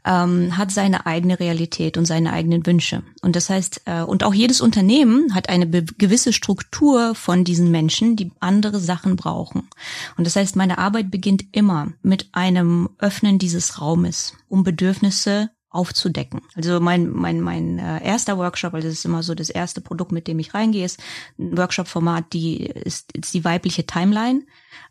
ähm, 0.04 0.56
hat 0.56 0.70
seine 0.70 1.06
eigene 1.06 1.38
Realität 1.40 1.96
und 1.96 2.06
seine 2.06 2.32
eigenen 2.32 2.64
Wünsche. 2.66 3.02
Und 3.20 3.36
das 3.36 3.50
heißt, 3.50 3.82
äh, 3.86 4.02
und 4.02 4.24
auch 4.24 4.34
jedes 4.34 4.60
Unternehmen 4.60 5.34
hat 5.34 5.48
eine 5.48 5.68
gewisse 5.68 6.32
Struktur 6.32 7.14
von 7.14 7.44
diesen 7.44 7.70
Menschen, 7.70 8.16
die 8.16 8.32
andere 8.40 8.80
Sachen 8.80 9.16
brauchen. 9.16 9.68
Und 10.16 10.26
das 10.26 10.36
heißt, 10.36 10.56
meine 10.56 10.78
Arbeit 10.78 11.10
beginnt 11.10 11.44
immer 11.52 11.92
mit 12.02 12.28
einem 12.32 12.88
Öffnen 12.98 13.38
dieses 13.38 13.80
Raumes, 13.80 14.34
um 14.48 14.64
Bedürfnisse 14.64 15.50
aufzudecken. 15.78 16.42
Also 16.56 16.80
mein 16.80 17.08
mein 17.08 17.40
mein 17.40 17.78
äh, 17.78 18.04
erster 18.04 18.36
Workshop, 18.36 18.74
also 18.74 18.88
das 18.88 18.98
ist 18.98 19.04
immer 19.04 19.22
so 19.22 19.36
das 19.36 19.48
erste 19.48 19.80
Produkt, 19.80 20.10
mit 20.10 20.26
dem 20.26 20.40
ich 20.40 20.54
reingehe, 20.54 20.84
ist 20.84 20.98
ein 21.38 21.56
Workshop-Format, 21.56 22.32
die 22.32 22.66
ist, 22.66 23.12
ist 23.16 23.32
die 23.32 23.44
weibliche 23.44 23.86
Timeline, 23.86 24.42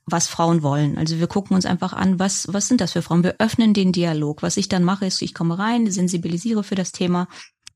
was 0.05 0.27
Frauen 0.27 0.63
wollen. 0.63 0.97
Also 0.97 1.19
wir 1.19 1.27
gucken 1.27 1.55
uns 1.55 1.65
einfach 1.65 1.91
an, 1.91 2.19
was 2.19 2.47
was 2.53 2.69
sind 2.69 2.79
das 2.79 2.93
für 2.93 3.01
Frauen? 3.01 3.23
Wir 3.23 3.35
öffnen 3.39 3.73
den 3.73 3.91
Dialog. 3.91 4.41
Was 4.43 4.55
ich 4.55 4.69
dann 4.69 4.85
mache, 4.85 5.05
ist, 5.05 5.21
ich 5.21 5.33
komme 5.33 5.59
rein, 5.59 5.91
sensibilisiere 5.91 6.63
für 6.63 6.75
das 6.75 6.93
Thema, 6.93 7.27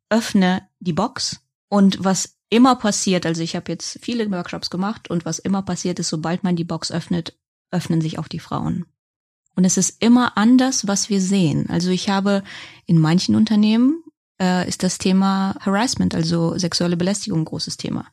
öffne 0.09 0.67
die 0.79 0.93
Box 0.93 1.41
und 1.67 2.03
was 2.03 2.37
immer 2.49 2.75
passiert, 2.75 3.25
also 3.25 3.41
ich 3.41 3.55
habe 3.55 3.71
jetzt 3.71 3.99
viele 4.01 4.29
Workshops 4.31 4.69
gemacht 4.69 5.09
und 5.09 5.25
was 5.25 5.39
immer 5.39 5.61
passiert 5.61 5.99
ist, 5.99 6.09
sobald 6.09 6.43
man 6.43 6.55
die 6.55 6.65
Box 6.65 6.91
öffnet, 6.91 7.37
öffnen 7.71 8.01
sich 8.01 8.19
auch 8.19 8.27
die 8.27 8.39
Frauen. 8.39 8.85
Und 9.55 9.65
es 9.65 9.77
ist 9.77 10.01
immer 10.01 10.37
anders, 10.37 10.87
was 10.87 11.09
wir 11.09 11.21
sehen. 11.21 11.69
Also 11.69 11.89
ich 11.89 12.09
habe 12.09 12.43
in 12.85 12.97
manchen 12.97 13.35
Unternehmen 13.35 14.03
äh, 14.41 14.67
ist 14.67 14.81
das 14.83 14.97
Thema 14.97 15.55
Harassment, 15.59 16.15
also 16.15 16.57
sexuelle 16.57 16.97
Belästigung, 16.97 17.41
ein 17.41 17.45
großes 17.45 17.77
Thema. 17.77 18.07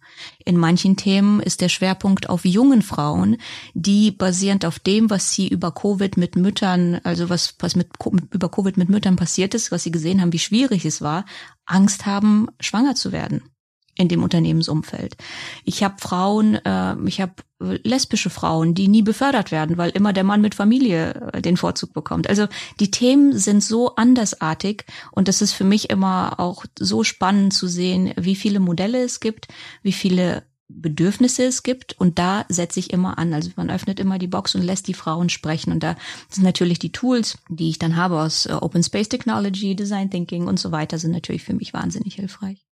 In 0.45 0.57
manchen 0.57 0.97
Themen 0.97 1.41
ist 1.41 1.61
der 1.61 1.69
Schwerpunkt 1.69 2.29
auf 2.29 2.45
jungen 2.45 2.83
Frauen, 2.83 3.39
die 3.75 4.11
basierend 4.11 4.65
auf 4.65 4.79
dem, 4.79 5.11
was 5.11 5.33
sie 5.33 5.49
über 5.49 5.73
Covid 5.73 6.17
mit 6.17 6.37
Müttern, 6.37 7.01
also 7.05 7.31
was, 7.31 7.55
was 7.61 7.77
mit, 7.77 7.89
über 8.31 8.51
Covid 8.51 8.77
mit 8.77 8.89
Müttern 8.91 9.17
passiert 9.17 9.55
ist, 9.55 9.73
was 9.73 9.85
sie 9.85 9.91
gesehen 9.91 10.21
haben, 10.21 10.33
wie 10.33 10.39
schwierig 10.39 10.85
es 10.85 11.01
war, 11.01 11.25
Angst 11.65 12.05
haben, 12.05 12.49
schwanger 12.61 12.95
zu 12.95 13.13
werden 13.13 13.43
in 13.99 14.09
dem 14.09 14.23
Unternehmensumfeld. 14.23 15.17
Ich 15.65 15.83
habe 15.83 15.97
Frauen, 15.99 16.55
äh, 16.55 16.97
ich 17.07 17.21
habe 17.21 17.35
lesbische 17.61 18.31
Frauen, 18.31 18.75
die 18.75 18.89
nie 18.89 19.03
befördert 19.03 19.51
werden, 19.51 19.77
weil 19.77 19.91
immer 19.91 20.13
der 20.13 20.25
Mann 20.25 20.41
mit 20.41 20.55
Familie 20.55 21.31
äh, 21.33 21.43
den 21.43 21.57
Vorzug 21.57 21.93
bekommt. 21.93 22.29
Also 22.29 22.47
die 22.81 22.91
Themen 22.91 23.37
sind 23.37 23.63
so 23.63 23.97
andersartig 23.97 24.85
und 25.11 25.29
das 25.29 25.43
ist 25.43 25.53
für 25.53 25.65
mich 25.65 25.91
immer 25.91 26.39
auch 26.39 26.65
so 26.79 27.03
spannend 27.05 27.53
zu 27.53 27.67
sehen, 27.67 28.13
wie 28.17 28.37
viele 28.37 28.61
Modelle 28.61 29.03
es 29.03 29.19
gibt, 29.19 29.49
wie 29.83 29.93
viele 29.93 30.45
Bedürfnisse 30.69 31.45
es 31.45 31.63
gibt 31.63 31.99
und 31.99 32.19
da 32.19 32.45
setze 32.49 32.79
ich 32.79 32.93
immer 32.93 33.19
an. 33.19 33.35
Also 33.35 33.51
man 33.57 33.71
öffnet 33.71 33.99
immer 33.99 34.19
die 34.19 34.27
Box 34.29 34.55
und 34.55 34.63
lässt 34.63 34.87
die 34.87 34.95
Frauen 34.95 35.29
sprechen 35.29 35.73
und 35.73 35.83
da 35.83 35.97
sind 36.29 36.45
natürlich 36.45 36.79
die 36.79 36.93
Tools, 36.93 37.39
die 37.49 37.71
ich 37.71 37.79
dann 37.81 37.97
habe 37.97 38.21
aus 38.21 38.47
äh, 38.47 38.53
Open 38.53 38.85
Space 38.85 39.09
Technology, 39.09 39.75
Design 39.75 40.11
Thinking 40.11 40.47
und 40.47 40.61
so 40.61 40.71
weiter, 40.71 40.99
sind 40.99 41.11
natürlich 41.11 41.43
für 41.43 41.55
mich 41.55 41.75
wahnsinnig 41.75 42.15
hilfreich. 42.15 42.68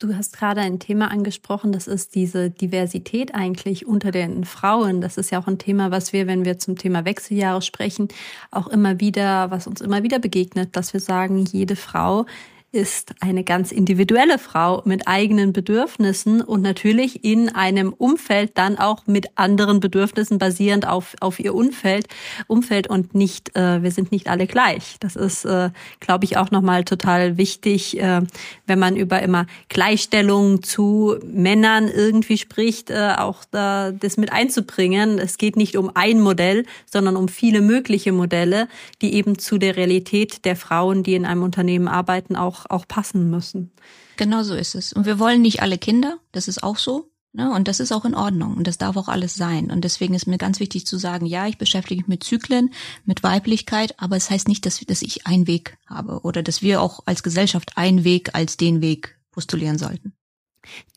Du 0.00 0.14
hast 0.14 0.36
gerade 0.36 0.60
ein 0.60 0.78
Thema 0.78 1.10
angesprochen, 1.10 1.72
das 1.72 1.88
ist 1.88 2.14
diese 2.14 2.50
Diversität 2.50 3.34
eigentlich 3.34 3.84
unter 3.84 4.12
den 4.12 4.44
Frauen. 4.44 5.00
Das 5.00 5.16
ist 5.18 5.32
ja 5.32 5.40
auch 5.40 5.48
ein 5.48 5.58
Thema, 5.58 5.90
was 5.90 6.12
wir, 6.12 6.28
wenn 6.28 6.44
wir 6.44 6.56
zum 6.56 6.78
Thema 6.78 7.04
Wechseljahre 7.04 7.62
sprechen, 7.62 8.06
auch 8.52 8.68
immer 8.68 9.00
wieder, 9.00 9.50
was 9.50 9.66
uns 9.66 9.80
immer 9.80 10.04
wieder 10.04 10.20
begegnet, 10.20 10.76
dass 10.76 10.92
wir 10.92 11.00
sagen, 11.00 11.44
jede 11.46 11.74
Frau 11.74 12.26
ist 12.70 13.14
eine 13.20 13.44
ganz 13.44 13.72
individuelle 13.72 14.38
Frau 14.38 14.82
mit 14.84 15.08
eigenen 15.08 15.54
Bedürfnissen 15.54 16.42
und 16.42 16.60
natürlich 16.60 17.24
in 17.24 17.48
einem 17.48 17.94
Umfeld 17.94 18.58
dann 18.58 18.78
auch 18.78 19.06
mit 19.06 19.38
anderen 19.38 19.80
Bedürfnissen 19.80 20.38
basierend 20.38 20.86
auf, 20.86 21.16
auf 21.20 21.40
ihr 21.40 21.54
Umfeld, 21.54 22.08
Umfeld 22.46 22.86
und 22.86 23.14
nicht, 23.14 23.56
äh, 23.56 23.82
wir 23.82 23.90
sind 23.90 24.12
nicht 24.12 24.28
alle 24.28 24.46
gleich. 24.46 24.96
Das 25.00 25.16
ist, 25.16 25.46
äh, 25.46 25.70
glaube 26.00 26.26
ich, 26.26 26.36
auch 26.36 26.50
nochmal 26.50 26.84
total 26.84 27.38
wichtig, 27.38 27.98
äh, 27.98 28.20
wenn 28.66 28.78
man 28.78 28.96
über 28.96 29.22
immer 29.22 29.46
Gleichstellung 29.70 30.62
zu 30.62 31.16
Männern 31.24 31.88
irgendwie 31.88 32.36
spricht, 32.36 32.90
äh, 32.90 33.14
auch 33.16 33.44
da, 33.50 33.92
das 33.92 34.18
mit 34.18 34.30
einzubringen. 34.30 35.18
Es 35.18 35.38
geht 35.38 35.56
nicht 35.56 35.78
um 35.78 35.90
ein 35.94 36.20
Modell, 36.20 36.66
sondern 36.84 37.16
um 37.16 37.28
viele 37.28 37.62
mögliche 37.62 38.12
Modelle, 38.12 38.68
die 39.00 39.14
eben 39.14 39.38
zu 39.38 39.56
der 39.56 39.76
Realität 39.76 40.44
der 40.44 40.54
Frauen, 40.54 41.02
die 41.02 41.14
in 41.14 41.24
einem 41.24 41.42
Unternehmen 41.42 41.88
arbeiten, 41.88 42.36
auch 42.36 42.57
auch, 42.58 42.70
auch 42.70 42.88
passen 42.88 43.30
müssen. 43.30 43.72
Genau 44.16 44.42
so 44.42 44.54
ist 44.54 44.74
es. 44.74 44.92
Und 44.92 45.06
wir 45.06 45.18
wollen 45.18 45.42
nicht 45.42 45.62
alle 45.62 45.78
Kinder, 45.78 46.18
das 46.32 46.48
ist 46.48 46.62
auch 46.62 46.78
so. 46.78 47.10
Ne? 47.32 47.52
Und 47.52 47.68
das 47.68 47.78
ist 47.78 47.92
auch 47.92 48.04
in 48.04 48.14
Ordnung 48.14 48.56
und 48.56 48.66
das 48.66 48.78
darf 48.78 48.96
auch 48.96 49.08
alles 49.08 49.34
sein. 49.34 49.70
Und 49.70 49.84
deswegen 49.84 50.14
ist 50.14 50.26
mir 50.26 50.38
ganz 50.38 50.60
wichtig 50.60 50.86
zu 50.86 50.96
sagen, 50.96 51.26
ja, 51.26 51.46
ich 51.46 51.58
beschäftige 51.58 52.00
mich 52.00 52.08
mit 52.08 52.24
Zyklen, 52.24 52.70
mit 53.04 53.22
Weiblichkeit, 53.22 53.94
aber 53.98 54.16
es 54.16 54.30
heißt 54.30 54.48
nicht, 54.48 54.64
dass, 54.64 54.80
dass 54.80 55.02
ich 55.02 55.26
einen 55.26 55.46
Weg 55.46 55.76
habe 55.86 56.20
oder 56.22 56.42
dass 56.42 56.62
wir 56.62 56.80
auch 56.80 57.00
als 57.04 57.22
Gesellschaft 57.22 57.76
einen 57.76 58.02
Weg 58.02 58.34
als 58.34 58.56
den 58.56 58.80
Weg 58.80 59.18
postulieren 59.30 59.78
sollten. 59.78 60.14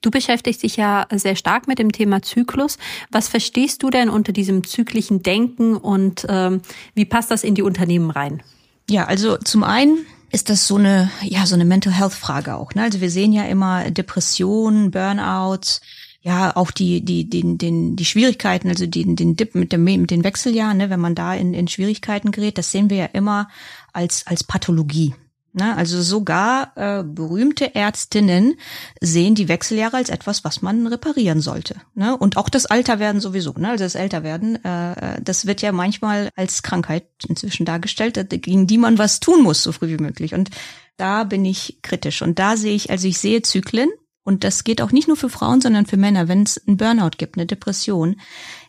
Du 0.02 0.10
beschäftigst 0.10 0.64
dich 0.64 0.78
ja 0.78 1.08
sehr 1.14 1.36
stark 1.36 1.68
mit 1.68 1.80
dem 1.80 1.92
Thema 1.92 2.22
Zyklus. 2.22 2.78
Was 3.12 3.28
verstehst 3.28 3.84
du 3.84 3.90
denn 3.90 4.10
unter 4.10 4.32
diesem 4.32 4.66
zyklischen 4.66 5.24
Denken 5.24 5.78
und 5.78 6.26
ähm, 6.28 6.62
wie 6.94 7.06
passt 7.06 7.32
das 7.32 7.44
in 7.44 7.56
die 7.56 7.62
Unternehmen 7.62 8.10
rein? 8.10 8.42
Ja, 8.90 9.06
also 9.06 9.38
zum 9.38 9.64
einen 9.64 10.06
ist 10.32 10.50
das 10.50 10.68
so 10.68 10.78
eine, 10.78 11.12
ja, 11.24 11.46
so 11.46 11.56
eine 11.56 11.66
Mental 11.66 11.94
Health 11.94 12.14
Frage 12.14 12.56
auch. 12.56 12.74
Ne? 12.74 12.84
Also 12.84 13.02
wir 13.02 13.10
sehen 13.10 13.34
ja 13.34 13.44
immer 13.44 13.92
Depressionen, 13.92 14.92
Burnouts, 14.92 15.82
ja, 16.22 16.56
auch 16.56 16.72
die, 16.72 17.04
die, 17.04 17.30
den, 17.30 17.58
den, 17.58 17.96
die 17.96 18.06
Schwierigkeiten, 18.06 18.70
also 18.70 18.86
den, 18.86 19.16
den 19.16 19.36
Dip 19.36 19.56
mit 19.56 19.72
dem, 19.72 19.84
mit 19.84 20.12
den 20.12 20.24
Wechseljahren, 20.24 20.78
ne, 20.78 20.90
wenn 20.90 21.00
man 21.00 21.16
da 21.16 21.34
in, 21.34 21.54
in 21.54 21.68
Schwierigkeiten 21.68 22.32
gerät, 22.32 22.58
das 22.60 22.72
sehen 22.72 22.90
wir 22.90 22.98
ja 22.98 23.06
immer 23.06 23.50
als, 23.92 24.28
als 24.28 24.44
Pathologie. 24.44 25.16
Ne? 25.54 25.76
Also 25.76 26.02
sogar 26.02 26.72
äh, 26.76 27.04
berühmte 27.04 27.76
Ärztinnen 27.76 28.56
sehen 29.02 29.36
die 29.36 29.50
Wechseljahre 29.50 29.98
als 29.98 30.10
etwas, 30.10 30.44
was 30.44 30.62
man 30.62 30.88
reparieren 30.88 31.42
sollte. 31.42 31.76
Ne? 31.94 32.16
Und 32.16 32.38
auch 32.38 32.48
das 32.48 32.66
Alterwerden 32.66 33.20
sowieso. 33.20 33.54
Ne? 33.58 33.70
Also 33.70 33.84
das 33.84 33.96
Älterwerden, 33.96 34.64
äh, 34.64 35.22
das 35.22 35.46
wird 35.46 35.62
ja 35.62 35.72
manchmal 35.72 36.30
als 36.36 36.64
Krankheit 36.64 37.06
inzwischen 37.28 37.66
dargestellt, 37.66 38.18
gegen 38.30 38.68
die 38.68 38.78
man 38.78 38.98
was 38.98 39.20
tun 39.20 39.44
muss, 39.44 39.64
so 39.64 39.72
früh 39.72 39.90
wie 39.90 40.02
möglich. 40.02 40.34
Und 40.34 40.50
da 40.98 41.26
bin 41.26 41.44
ich 41.44 41.80
kritisch. 41.82 42.22
Und 42.22 42.40
da 42.40 42.56
sehe 42.56 42.76
ich, 42.76 42.90
also 42.90 43.08
ich 43.08 43.18
sehe 43.18 43.42
Zyklen, 43.42 43.90
und 44.24 44.44
das 44.44 44.64
geht 44.64 44.82
auch 44.82 44.92
nicht 44.92 45.08
nur 45.08 45.18
für 45.18 45.30
Frauen, 45.30 45.62
sondern 45.62 45.88
für 45.88 45.98
Männer. 45.98 46.28
Wenn 46.28 46.44
es 46.44 46.62
einen 46.68 46.78
Burnout 46.78 47.18
gibt, 47.18 47.38
eine 47.38 47.48
Depression, 47.48 48.22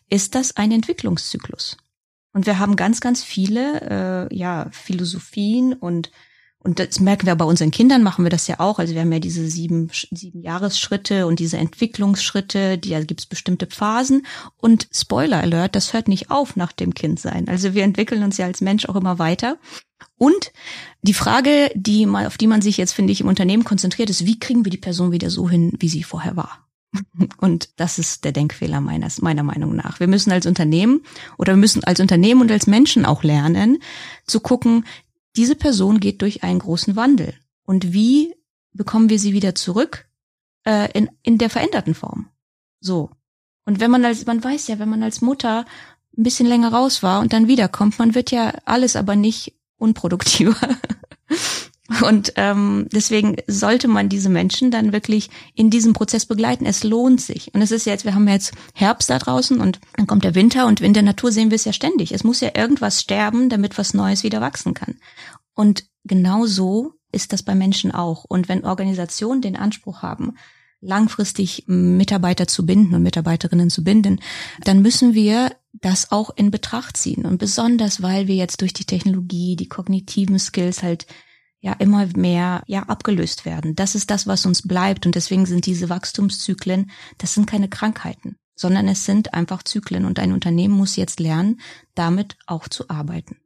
ist 0.09 0.35
das 0.35 0.57
ein 0.57 0.73
Entwicklungszyklus. 0.73 1.77
Und 2.33 2.47
wir 2.47 2.59
haben 2.59 2.77
ganz, 2.77 3.01
ganz 3.01 3.23
viele 3.23 4.29
äh, 4.31 4.35
ja, 4.35 4.69
Philosophien 4.73 5.75
und 5.75 6.11
und 6.65 6.79
das 6.79 7.01
merken 7.01 7.27
wir 7.27 7.35
bei 7.35 7.45
unseren 7.45 7.71
Kindern, 7.73 8.03
machen 8.03 8.25
wir 8.25 8.31
das 8.31 8.47
ja 8.47 8.61
auch. 8.61 8.79
Also 8.79 8.95
wir 8.95 9.01
haben 9.01 9.13
ja 9.13 9.19
diese 9.19 9.49
sieben, 9.49 9.91
sieben 10.11 10.43
Jahresschritte 10.43 11.27
und 11.27 11.41
diese 11.41 11.57
Entwicklungsschritte, 11.57 12.79
die 12.79 12.91
da 12.91 13.03
gibt's 13.03 13.27
bestimmte 13.27 13.67
Phasen. 13.67 14.25
Und 14.59 14.89
Spoiler 14.93 15.41
Alert, 15.41 15.75
das 15.75 15.93
hört 15.93 16.07
nicht 16.07 16.31
auf 16.31 16.55
nach 16.55 16.73
dem 16.73 16.95
Kindsein. 16.95 17.49
Also 17.49 17.75
wir 17.75 17.83
entwickeln 17.83 18.23
uns 18.23 18.37
ja 18.37 18.47
als 18.47 18.61
Mensch 18.61 18.87
auch 18.87 18.97
immer 18.97 19.19
weiter. 19.19 19.59
Und 20.19 20.53
die 21.03 21.15
Frage, 21.15 21.71
die 21.75 22.07
mal, 22.07 22.27
auf 22.27 22.39
die 22.39 22.47
man 22.47 22.63
sich 22.63 22.77
jetzt, 22.77 22.93
finde 22.93 23.13
ich, 23.13 23.21
im 23.21 23.29
Unternehmen 23.29 23.65
konzentriert, 23.65 24.11
ist, 24.11 24.25
wie 24.25 24.39
kriegen 24.39 24.65
wir 24.65 24.71
die 24.71 24.77
Person 24.77 25.11
wieder 25.11 25.31
so 25.31 25.49
hin, 25.49 25.73
wie 25.79 25.89
sie 25.89 26.05
vorher 26.05 26.37
war? 26.37 26.69
Und 27.39 27.71
das 27.81 27.99
ist 27.99 28.25
der 28.25 28.33
Denkfehler 28.33 28.81
meines, 28.81 29.21
meiner 29.21 29.43
Meinung 29.43 29.75
nach. 29.75 29.99
Wir 29.99 30.07
müssen 30.07 30.31
als 30.31 30.47
Unternehmen 30.47 31.03
oder 31.39 31.55
wir 31.55 31.59
müssen 31.59 31.83
als 31.83 31.99
Unternehmen 31.99 32.41
und 32.41 32.53
als 32.53 32.67
Menschen 32.67 33.05
auch 33.05 33.23
lernen, 33.23 33.79
zu 34.27 34.41
gucken, 34.41 34.85
diese 35.37 35.55
Person 35.57 36.01
geht 36.01 36.23
durch 36.23 36.43
einen 36.43 36.59
großen 36.59 36.97
Wandel. 36.97 37.35
Und 37.65 37.93
wie 37.93 38.35
bekommen 38.73 39.09
wir 39.09 39.19
sie 39.19 39.33
wieder 39.33 39.55
zurück 39.55 40.07
äh, 40.65 40.91
in, 40.93 41.11
in 41.23 41.39
der 41.39 41.51
veränderten 41.51 41.95
Form? 41.95 42.29
So. 42.81 43.11
Und 43.65 43.81
wenn 43.81 43.91
man 43.91 44.05
als, 44.05 44.27
man 44.27 44.43
weiß 44.43 44.69
ja, 44.69 44.79
wenn 44.79 44.89
man 44.89 45.03
als 45.03 45.21
Mutter 45.21 45.65
ein 46.17 46.25
bisschen 46.25 46.47
länger 46.47 46.73
raus 46.73 47.03
war 47.03 47.21
und 47.21 47.33
dann 47.33 47.49
wiederkommt, 47.49 47.99
man 47.99 48.15
wird 48.15 48.31
ja 48.31 48.53
alles 48.65 48.97
aber 48.97 49.17
nicht 49.17 49.55
unproduktiver. 49.77 50.57
Und 52.01 52.33
ähm, 52.37 52.87
deswegen 52.93 53.37
sollte 53.47 53.89
man 53.89 54.09
diese 54.09 54.29
Menschen 54.29 54.71
dann 54.71 54.93
wirklich 54.93 55.31
in 55.55 55.71
diesem 55.71 55.93
Prozess 55.93 56.27
begleiten. 56.27 56.65
Es 56.65 56.85
lohnt 56.85 57.21
sich. 57.21 57.53
Und 57.55 57.63
es 57.63 57.71
ist 57.71 57.87
jetzt, 57.87 58.05
wir 58.05 58.15
haben 58.15 58.29
jetzt 58.29 58.53
Herbst 58.75 59.11
da 59.11 59.19
draußen 59.19 59.61
und 59.61 59.81
dann 59.97 60.07
kommt 60.07 60.25
der 60.25 60.35
Winter 60.35 60.67
und 60.67 60.81
in 60.81 60.95
der 60.95 61.03
Natur 61.03 61.33
sehen 61.33 61.51
wir 61.51 61.57
es 61.57 61.65
ja 61.65 61.73
ständig. 61.73 62.13
Es 62.13 62.25
muss 62.25 62.41
ja 62.41 62.51
irgendwas 62.55 63.01
sterben, 63.01 63.49
damit 63.49 63.79
was 63.79 63.95
Neues 63.95 64.23
wieder 64.23 64.41
wachsen 64.41 64.75
kann. 64.75 64.97
Und 65.55 65.85
genau 66.05 66.47
so 66.47 66.93
ist 67.11 67.33
das 67.33 67.43
bei 67.43 67.55
Menschen 67.55 67.93
auch. 67.93 68.25
Und 68.25 68.49
wenn 68.49 68.65
Organisationen 68.65 69.43
den 69.43 69.57
Anspruch 69.57 70.03
haben, 70.03 70.37
langfristig 70.81 71.65
Mitarbeiter 71.69 72.47
zu 72.47 72.67
binden 72.67 72.95
und 72.95 73.03
Mitarbeiterinnen 73.03 73.71
zu 73.71 73.85
binden, 73.85 74.21
dann 74.65 74.83
müssen 74.83 75.15
wir 75.15 75.53
das 75.73 76.11
auch 76.11 76.31
in 76.37 76.51
Betracht 76.51 76.97
ziehen. 76.97 77.25
Und 77.25 77.39
besonders, 77.39 78.03
weil 78.03 78.27
wir 78.27 78.35
jetzt 78.35 78.61
durch 78.61 78.73
die 78.73 78.85
Technologie, 78.85 79.57
die 79.57 79.69
kognitiven 79.69 80.39
Skills 80.39 80.83
halt 80.83 81.07
ja 81.63 81.73
immer 81.75 82.07
mehr 82.17 82.63
ja 82.67 82.83
abgelöst 82.83 83.47
werden. 83.47 83.75
Das 83.75 83.95
ist 83.95 84.11
das, 84.11 84.27
was 84.27 84.45
uns 84.45 84.67
bleibt 84.67 85.07
und 85.07 85.15
deswegen 85.15 85.47
sind 85.47 85.65
diese 85.65 85.89
Wachstumszyklen, 85.89 86.91
das 87.19 87.35
sind 87.35 87.47
keine 87.47 87.69
Krankheiten, 87.69 88.37
sondern 88.55 88.89
es 88.89 89.07
sind 89.07 89.33
einfach 89.33 89.63
Zyklen 89.63 90.05
und 90.05 90.19
ein 90.19 90.33
Unternehmen 90.33 90.75
muss 90.75 90.97
jetzt 90.97 91.21
lernen, 91.21 91.61
damit 91.95 92.37
auch 92.47 92.69
zu 92.69 92.91
arbeiten. 92.91 93.37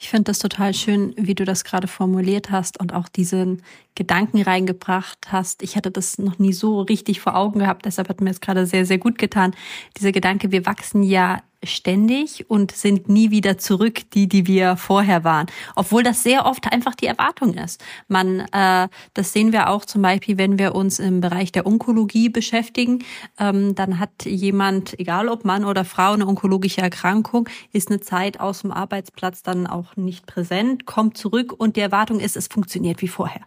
Ich 0.00 0.10
finde 0.10 0.24
das 0.24 0.38
total 0.38 0.74
schön, 0.74 1.12
wie 1.16 1.34
du 1.34 1.44
das 1.44 1.64
gerade 1.64 1.88
formuliert 1.88 2.50
hast 2.50 2.78
und 2.78 2.92
auch 2.92 3.08
diesen 3.08 3.62
Gedanken 3.96 4.42
reingebracht 4.42 5.32
hast. 5.32 5.62
Ich 5.62 5.76
hatte 5.76 5.90
das 5.90 6.18
noch 6.18 6.38
nie 6.38 6.52
so 6.52 6.82
richtig 6.82 7.20
vor 7.20 7.36
Augen 7.36 7.60
gehabt, 7.60 7.84
deshalb 7.84 8.08
hat 8.08 8.20
mir 8.20 8.30
es 8.30 8.40
gerade 8.40 8.66
sehr, 8.66 8.84
sehr 8.84 8.98
gut 8.98 9.18
getan. 9.18 9.54
Dieser 9.96 10.12
Gedanke, 10.12 10.52
wir 10.52 10.66
wachsen 10.66 11.02
ja 11.02 11.42
ständig 11.64 12.48
und 12.48 12.72
sind 12.72 13.08
nie 13.08 13.30
wieder 13.30 13.58
zurück, 13.58 14.10
die, 14.12 14.28
die 14.28 14.46
wir 14.46 14.76
vorher 14.76 15.24
waren. 15.24 15.46
Obwohl 15.74 16.02
das 16.02 16.22
sehr 16.22 16.46
oft 16.46 16.72
einfach 16.72 16.94
die 16.94 17.06
Erwartung 17.06 17.54
ist. 17.54 17.82
Man, 18.06 18.40
äh, 18.52 18.88
das 19.14 19.32
sehen 19.32 19.52
wir 19.52 19.68
auch 19.70 19.84
zum 19.84 20.02
Beispiel, 20.02 20.38
wenn 20.38 20.58
wir 20.58 20.74
uns 20.74 20.98
im 20.98 21.20
Bereich 21.20 21.50
der 21.50 21.66
Onkologie 21.66 22.28
beschäftigen. 22.28 23.04
Ähm, 23.38 23.74
dann 23.74 23.98
hat 23.98 24.24
jemand, 24.24 24.98
egal 25.00 25.28
ob 25.28 25.44
Mann 25.44 25.64
oder 25.64 25.84
Frau, 25.84 26.12
eine 26.12 26.26
onkologische 26.26 26.80
Erkrankung, 26.80 27.48
ist 27.72 27.90
eine 27.90 28.00
Zeit 28.00 28.38
aus 28.40 28.62
dem 28.62 28.70
Arbeitsplatz 28.70 29.42
dann 29.42 29.66
auch 29.66 29.96
nicht 29.96 30.26
präsent, 30.26 30.86
kommt 30.86 31.16
zurück 31.16 31.52
und 31.56 31.76
die 31.76 31.80
Erwartung 31.80 32.20
ist, 32.20 32.36
es 32.36 32.46
funktioniert 32.46 33.02
wie 33.02 33.08
vorher. 33.08 33.42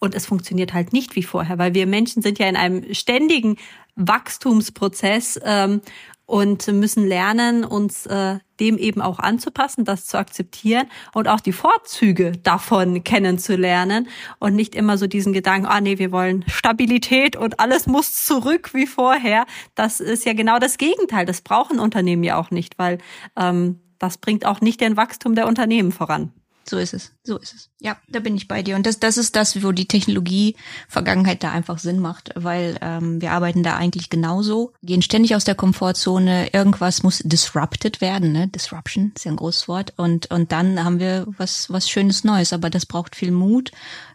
Und 0.00 0.14
es 0.14 0.26
funktioniert 0.26 0.74
halt 0.74 0.92
nicht 0.92 1.16
wie 1.16 1.22
vorher, 1.22 1.58
weil 1.58 1.74
wir 1.74 1.86
Menschen 1.86 2.22
sind 2.22 2.38
ja 2.38 2.48
in 2.48 2.56
einem 2.56 2.92
ständigen 2.92 3.56
Wachstumsprozess 3.96 5.40
ähm, 5.44 5.80
und 6.26 6.66
müssen 6.68 7.06
lernen, 7.06 7.64
uns 7.64 8.06
äh, 8.06 8.38
dem 8.60 8.78
eben 8.78 9.00
auch 9.00 9.18
anzupassen, 9.18 9.84
das 9.84 10.06
zu 10.06 10.16
akzeptieren 10.16 10.86
und 11.12 11.28
auch 11.28 11.40
die 11.40 11.52
Vorzüge 11.52 12.32
davon 12.32 13.04
kennenzulernen 13.04 14.08
und 14.38 14.54
nicht 14.54 14.74
immer 14.74 14.96
so 14.96 15.06
diesen 15.06 15.32
Gedanken, 15.32 15.66
ah 15.66 15.80
nee, 15.80 15.98
wir 15.98 16.12
wollen 16.12 16.44
Stabilität 16.48 17.36
und 17.36 17.60
alles 17.60 17.86
muss 17.86 18.24
zurück 18.24 18.72
wie 18.72 18.86
vorher. 18.86 19.44
Das 19.74 20.00
ist 20.00 20.24
ja 20.24 20.32
genau 20.32 20.58
das 20.58 20.78
Gegenteil. 20.78 21.26
Das 21.26 21.42
brauchen 21.42 21.78
Unternehmen 21.78 22.24
ja 22.24 22.38
auch 22.38 22.50
nicht, 22.50 22.78
weil 22.78 22.98
ähm, 23.36 23.80
das 23.98 24.18
bringt 24.18 24.46
auch 24.46 24.60
nicht 24.60 24.80
den 24.80 24.96
Wachstum 24.96 25.34
der 25.34 25.46
Unternehmen 25.46 25.92
voran. 25.92 26.32
So 26.68 26.78
ist 26.78 26.94
es, 26.94 27.12
so 27.22 27.38
ist 27.38 27.54
es. 27.54 27.70
Ja, 27.80 27.96
da 28.08 28.20
bin 28.20 28.36
ich 28.36 28.48
bei 28.48 28.62
dir. 28.62 28.76
Und 28.76 28.86
das, 28.86 28.98
das 28.98 29.18
ist 29.18 29.36
das, 29.36 29.62
wo 29.62 29.72
die 29.72 29.86
Technologie 29.86 30.56
Vergangenheit 30.88 31.42
da 31.42 31.50
einfach 31.52 31.78
Sinn 31.78 31.98
macht, 31.98 32.30
weil 32.34 32.78
ähm, 32.80 33.20
wir 33.20 33.32
arbeiten 33.32 33.62
da 33.62 33.76
eigentlich 33.76 34.08
genauso, 34.08 34.72
gehen 34.82 35.02
ständig 35.02 35.34
aus 35.36 35.44
der 35.44 35.54
Komfortzone, 35.54 36.52
irgendwas 36.52 37.02
muss 37.02 37.18
disrupted 37.18 38.00
werden, 38.00 38.32
ne? 38.32 38.48
Disruption 38.48 39.12
ist 39.14 39.24
ja 39.24 39.32
ein 39.32 39.36
großes 39.36 39.68
Wort. 39.68 39.92
Und, 39.96 40.30
und 40.30 40.52
dann 40.52 40.82
haben 40.82 41.00
wir 41.00 41.26
was, 41.36 41.70
was 41.70 41.88
Schönes 41.88 42.24
Neues, 42.24 42.52
aber 42.52 42.70
das 42.70 42.86
braucht 42.86 43.14
viel 43.14 43.30
Mut, 43.30 43.70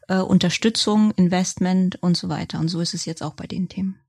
äh, 0.08 0.18
Unterstützung, 0.18 1.12
Investment 1.12 2.02
und 2.02 2.18
so 2.18 2.30
weiter. 2.30 2.60
Und 2.60 2.70
so 2.70 2.82
ist 2.82 2.94
es 2.94 3.06
jetzt 3.06 3.22
auch 3.22 3.34
bei 3.34 3.46
den 3.46 3.70
Themen. 3.70 4.00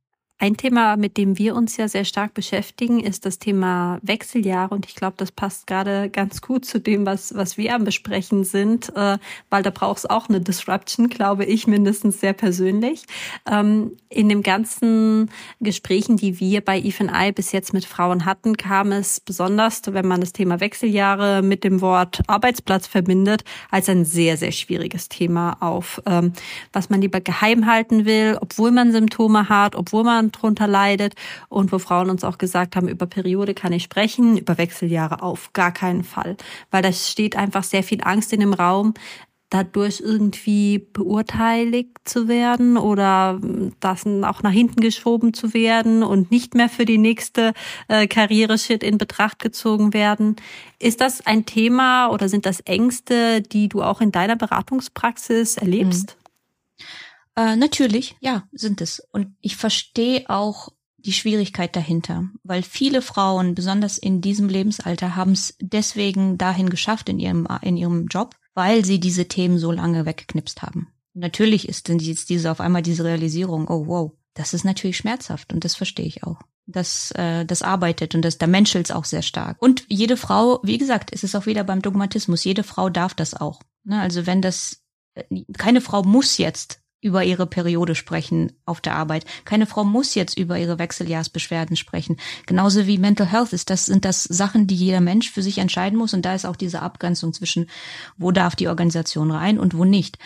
Ein 0.42 0.56
Thema, 0.56 0.96
mit 0.96 1.18
dem 1.18 1.36
wir 1.36 1.54
uns 1.54 1.76
ja 1.76 1.86
sehr 1.86 2.06
stark 2.06 2.32
beschäftigen, 2.32 2.98
ist 2.98 3.26
das 3.26 3.38
Thema 3.38 3.98
Wechseljahre. 4.00 4.74
Und 4.74 4.86
ich 4.86 4.94
glaube, 4.94 5.12
das 5.18 5.32
passt 5.32 5.66
gerade 5.66 6.08
ganz 6.08 6.40
gut 6.40 6.64
zu 6.64 6.80
dem, 6.80 7.04
was, 7.04 7.36
was 7.36 7.58
wir 7.58 7.74
am 7.74 7.84
Besprechen 7.84 8.44
sind, 8.44 8.88
äh, 8.96 9.18
weil 9.50 9.62
da 9.62 9.68
braucht 9.68 9.98
es 9.98 10.06
auch 10.08 10.30
eine 10.30 10.40
Disruption, 10.40 11.10
glaube 11.10 11.44
ich, 11.44 11.66
mindestens 11.66 12.20
sehr 12.20 12.32
persönlich. 12.32 13.04
Ähm, 13.46 13.98
in 14.08 14.30
den 14.30 14.42
ganzen 14.42 15.30
Gesprächen, 15.60 16.16
die 16.16 16.40
wir 16.40 16.62
bei 16.62 16.80
Eve 16.80 17.32
bis 17.34 17.52
jetzt 17.52 17.74
mit 17.74 17.84
Frauen 17.84 18.24
hatten, 18.24 18.56
kam 18.56 18.92
es 18.92 19.20
besonders, 19.20 19.82
wenn 19.88 20.08
man 20.08 20.22
das 20.22 20.32
Thema 20.32 20.58
Wechseljahre 20.58 21.42
mit 21.42 21.64
dem 21.64 21.82
Wort 21.82 22.22
Arbeitsplatz 22.28 22.86
verbindet, 22.86 23.44
als 23.70 23.90
ein 23.90 24.06
sehr, 24.06 24.38
sehr 24.38 24.52
schwieriges 24.52 25.10
Thema 25.10 25.58
auf, 25.60 26.00
ähm, 26.06 26.32
was 26.72 26.88
man 26.88 27.02
lieber 27.02 27.20
geheim 27.20 27.66
halten 27.66 28.06
will, 28.06 28.38
obwohl 28.40 28.70
man 28.70 28.90
Symptome 28.90 29.50
hat, 29.50 29.76
obwohl 29.76 30.04
man 30.04 30.29
drunter 30.30 30.66
leidet 30.66 31.14
und 31.48 31.72
wo 31.72 31.78
Frauen 31.78 32.10
uns 32.10 32.24
auch 32.24 32.38
gesagt 32.38 32.76
haben, 32.76 32.88
über 32.88 33.06
Periode 33.06 33.54
kann 33.54 33.72
ich 33.72 33.84
sprechen, 33.84 34.36
über 34.36 34.58
Wechseljahre 34.58 35.22
auf 35.22 35.52
gar 35.52 35.72
keinen 35.72 36.04
Fall, 36.04 36.36
weil 36.70 36.82
da 36.82 36.92
steht 36.92 37.36
einfach 37.36 37.64
sehr 37.64 37.82
viel 37.82 38.00
Angst 38.02 38.32
in 38.32 38.40
dem 38.40 38.52
Raum, 38.52 38.94
dadurch 39.50 40.00
irgendwie 40.00 40.78
beurteiligt 40.78 41.98
zu 42.04 42.28
werden 42.28 42.78
oder 42.78 43.40
das 43.80 44.06
auch 44.06 44.42
nach 44.42 44.52
hinten 44.52 44.80
geschoben 44.80 45.34
zu 45.34 45.52
werden 45.52 46.04
und 46.04 46.30
nicht 46.30 46.54
mehr 46.54 46.68
für 46.68 46.84
die 46.84 46.98
nächste 46.98 47.52
äh, 47.88 48.06
Karriereschritt 48.06 48.84
in 48.84 48.96
Betracht 48.96 49.40
gezogen 49.40 49.92
werden. 49.92 50.36
Ist 50.78 51.00
das 51.00 51.26
ein 51.26 51.46
Thema 51.46 52.08
oder 52.10 52.28
sind 52.28 52.46
das 52.46 52.60
Ängste, 52.60 53.42
die 53.42 53.68
du 53.68 53.82
auch 53.82 54.00
in 54.00 54.12
deiner 54.12 54.36
Beratungspraxis 54.36 55.56
erlebst? 55.56 56.16
Mhm. 56.16 56.84
Äh, 57.36 57.56
natürlich, 57.56 58.16
ja, 58.20 58.48
sind 58.52 58.80
es. 58.80 59.00
Und 59.12 59.34
ich 59.40 59.56
verstehe 59.56 60.28
auch 60.28 60.70
die 61.04 61.12
Schwierigkeit 61.12 61.74
dahinter, 61.76 62.28
weil 62.42 62.62
viele 62.62 63.02
Frauen, 63.02 63.54
besonders 63.54 63.98
in 63.98 64.20
diesem 64.20 64.48
Lebensalter, 64.48 65.16
haben 65.16 65.32
es 65.32 65.56
deswegen 65.60 66.36
dahin 66.38 66.70
geschafft 66.70 67.08
in 67.08 67.18
ihrem, 67.18 67.48
in 67.62 67.76
ihrem 67.76 68.06
Job, 68.06 68.34
weil 68.54 68.84
sie 68.84 69.00
diese 69.00 69.26
Themen 69.26 69.58
so 69.58 69.72
lange 69.72 70.06
weggeknipst 70.06 70.62
haben. 70.62 70.88
natürlich 71.14 71.68
ist 71.68 71.88
denn 71.88 71.98
jetzt 71.98 72.28
diese 72.30 72.50
auf 72.50 72.60
einmal 72.60 72.82
diese 72.82 73.04
Realisierung, 73.04 73.68
oh 73.68 73.86
wow, 73.86 74.12
das 74.34 74.54
ist 74.54 74.64
natürlich 74.64 74.96
schmerzhaft 74.96 75.52
und 75.52 75.64
das 75.64 75.74
verstehe 75.74 76.06
ich 76.06 76.24
auch. 76.24 76.38
Das, 76.66 77.10
äh, 77.12 77.44
das 77.44 77.62
arbeitet 77.62 78.14
und 78.14 78.22
das, 78.22 78.38
da 78.38 78.46
menschelt 78.46 78.92
auch 78.92 79.04
sehr 79.04 79.22
stark. 79.22 79.60
Und 79.60 79.84
jede 79.88 80.16
Frau, 80.16 80.60
wie 80.62 80.78
gesagt, 80.78 81.10
ist 81.10 81.24
es 81.24 81.34
auch 81.34 81.46
wieder 81.46 81.64
beim 81.64 81.82
Dogmatismus, 81.82 82.44
jede 82.44 82.62
Frau 82.62 82.90
darf 82.90 83.14
das 83.14 83.34
auch. 83.34 83.60
Ne? 83.82 84.00
Also 84.00 84.26
wenn 84.26 84.40
das, 84.40 84.82
äh, 85.14 85.24
keine 85.56 85.80
Frau 85.80 86.04
muss 86.04 86.38
jetzt 86.38 86.80
über 87.00 87.24
ihre 87.24 87.46
Periode 87.46 87.94
sprechen 87.94 88.52
auf 88.66 88.80
der 88.80 88.94
Arbeit. 88.94 89.24
Keine 89.44 89.66
Frau 89.66 89.84
muss 89.84 90.14
jetzt 90.14 90.38
über 90.38 90.58
ihre 90.58 90.78
Wechseljahrsbeschwerden 90.78 91.76
sprechen. 91.76 92.16
Genauso 92.46 92.86
wie 92.86 92.98
Mental 92.98 93.26
Health 93.26 93.52
ist, 93.52 93.70
das 93.70 93.86
sind 93.86 94.04
das 94.04 94.24
Sachen, 94.24 94.66
die 94.66 94.74
jeder 94.74 95.00
Mensch 95.00 95.30
für 95.30 95.42
sich 95.42 95.58
entscheiden 95.58 95.98
muss. 95.98 96.12
Und 96.12 96.24
da 96.24 96.34
ist 96.34 96.44
auch 96.44 96.56
diese 96.56 96.82
Abgrenzung 96.82 97.32
zwischen, 97.32 97.70
wo 98.18 98.32
darf 98.32 98.54
die 98.54 98.68
Organisation 98.68 99.30
rein 99.30 99.58
und 99.58 99.76
wo 99.76 99.84
nicht. 99.84 100.18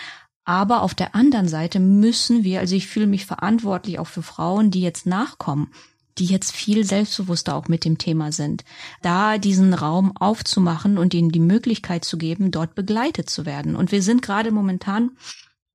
Aber 0.44 0.82
auf 0.82 0.94
der 0.94 1.14
anderen 1.14 1.48
Seite 1.48 1.80
müssen 1.80 2.44
wir, 2.44 2.60
also 2.60 2.74
ich 2.74 2.86
fühle 2.86 3.06
mich 3.06 3.24
verantwortlich 3.24 3.98
auch 3.98 4.06
für 4.06 4.22
Frauen, 4.22 4.70
die 4.70 4.82
jetzt 4.82 5.06
nachkommen, 5.06 5.70
die 6.18 6.26
jetzt 6.26 6.52
viel 6.52 6.84
selbstbewusster 6.84 7.54
auch 7.54 7.68
mit 7.68 7.84
dem 7.84 7.98
Thema 7.98 8.30
sind, 8.30 8.64
da 9.00 9.38
diesen 9.38 9.74
Raum 9.74 10.16
aufzumachen 10.16 10.98
und 10.98 11.14
ihnen 11.14 11.30
die 11.30 11.40
Möglichkeit 11.40 12.04
zu 12.04 12.18
geben, 12.18 12.50
dort 12.50 12.74
begleitet 12.74 13.30
zu 13.30 13.46
werden. 13.46 13.74
Und 13.74 13.90
wir 13.90 14.02
sind 14.02 14.22
gerade 14.22 14.50
momentan 14.50 15.12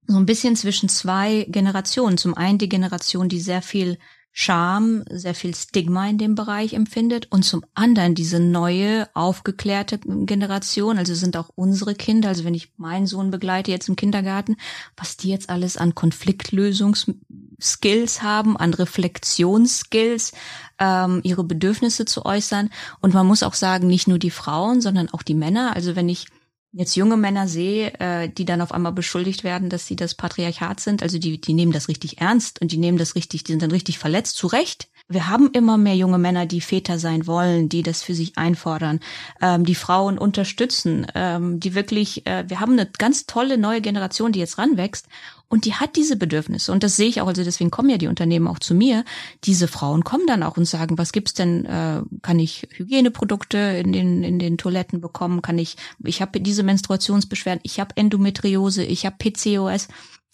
so 0.10 0.18
ein 0.18 0.26
bisschen 0.26 0.56
zwischen 0.56 0.90
zwei 0.90 1.46
Generationen. 1.50 2.18
Zum 2.18 2.36
einen 2.36 2.58
die 2.58 2.68
Generation, 2.68 3.30
die 3.30 3.40
sehr 3.40 3.62
viel 3.62 4.00
Scham, 4.32 5.04
sehr 5.10 5.36
viel 5.36 5.56
Stigma 5.56 6.08
in 6.08 6.18
dem 6.18 6.36
Bereich 6.36 6.74
empfindet 6.74 7.28
und 7.32 7.44
zum 7.44 7.66
anderen 7.74 8.16
diese 8.16 8.40
neue, 8.40 9.10
aufgeklärte 9.14 10.00
Generation, 10.00 10.98
also 10.98 11.14
sind 11.14 11.36
auch 11.36 11.50
unsere 11.56 11.94
Kinder, 11.94 12.30
also 12.30 12.46
wenn 12.46 12.54
ich 12.54 12.72
meinen 12.78 13.06
Sohn 13.06 13.32
begleite 13.32 13.72
jetzt 13.72 13.90
im 13.90 13.96
Kindergarten, 13.96 14.56
was 14.96 15.18
die 15.18 15.30
jetzt 15.30 15.50
alles 15.50 15.78
an 15.78 15.94
Konfliktlösungsskills 15.94 18.22
haben, 18.22 18.56
an 18.56 18.74
Reflexionsskills, 18.74 20.32
ähm, 20.80 21.20
ihre 21.24 21.44
Bedürfnisse 21.44 22.06
zu 22.06 22.26
äußern. 22.26 22.70
Und 23.02 23.14
man 23.14 23.28
muss 23.28 23.44
auch 23.44 23.56
sagen, 23.56 23.88
nicht 23.88 24.08
nur 24.08 24.20
die 24.20 24.32
Frauen, 24.32 24.82
sondern 24.82 25.10
auch 25.10 25.24
die 25.24 25.36
Männer. 25.36 25.76
Also 25.76 25.96
wenn 25.96 26.08
ich 26.08 26.28
jetzt 26.72 26.96
junge 26.96 27.18
Männer 27.18 27.48
sehe, 27.48 27.94
äh, 28.00 28.30
die 28.30 28.46
dann 28.46 28.62
auf 28.62 28.72
einmal 28.72 28.92
beschuldigt 28.92 29.44
werden, 29.44 29.70
dass 29.70 29.88
sie 29.88 29.96
das 29.96 30.16
Patriarchat 30.16 30.80
sind, 30.80 31.04
also 31.04 31.18
die, 31.18 31.42
die 31.42 31.54
nehmen 31.54 31.72
das 31.72 31.88
richtig 31.88 32.20
ernst 32.20 32.62
und 32.62 32.72
die 32.72 32.78
nehmen 32.78 32.98
das 32.98 33.16
richtig, 33.16 33.44
die 33.44 33.54
sind 33.54 33.62
dann 33.62 33.72
richtig 33.72 33.98
verletzt, 33.98 34.38
zu 34.38 34.48
Recht. 34.48 34.90
Wir 35.12 35.28
haben 35.28 35.50
immer 35.54 35.80
mehr 35.80 35.96
junge 35.96 36.20
Männer, 36.20 36.46
die 36.46 36.62
Väter 36.62 37.00
sein 37.00 37.26
wollen, 37.26 37.68
die 37.68 37.82
das 37.82 38.04
für 38.04 38.14
sich 38.14 38.38
einfordern, 38.38 39.00
ähm, 39.42 39.66
die 39.66 39.74
Frauen 39.74 40.20
unterstützen, 40.20 41.08
ähm, 41.16 41.60
die 41.60 41.74
wirklich, 41.74 42.28
äh, 42.28 42.48
wir 42.48 42.60
haben 42.60 42.74
eine 42.74 42.86
ganz 42.86 43.26
tolle 43.26 43.58
neue 43.58 43.82
Generation, 43.82 44.32
die 44.32 44.40
jetzt 44.40 44.60
ranwächst 44.60 45.08
und 45.48 45.66
die 45.66 45.74
hat 45.74 45.96
diese 45.96 46.16
Bedürfnisse. 46.16 46.72
Und 46.72 46.84
das 46.84 46.96
sehe 46.96 47.08
ich 47.08 47.22
auch, 47.22 47.28
also 47.28 47.44
deswegen 47.44 47.72
kommen 47.72 47.90
ja 47.90 47.98
die 47.98 48.08
Unternehmen 48.08 48.48
auch 48.48 48.60
zu 48.60 48.76
mir. 48.76 49.04
Diese 49.46 49.68
Frauen 49.68 50.04
kommen 50.04 50.28
dann 50.28 50.44
auch 50.44 50.58
und 50.58 50.66
sagen, 50.66 51.00
was 51.00 51.12
gibt's 51.12 51.34
denn? 51.34 51.66
Äh, 51.66 52.04
kann 52.22 52.38
ich 52.38 52.68
Hygieneprodukte 52.76 53.58
in 53.58 53.92
den, 53.92 54.24
in 54.24 54.38
den 54.38 54.60
Toiletten 54.60 55.02
bekommen? 55.02 55.42
Kann 55.42 55.58
ich, 55.58 55.76
ich 56.04 56.22
habe 56.22 56.40
diese 56.40 56.62
Menstruationsbeschwerden, 56.62 57.62
ich 57.64 57.80
habe 57.80 57.98
Endometriose, 57.98 58.84
ich 58.84 59.08
habe 59.08 59.16
PCOS. 59.18 59.88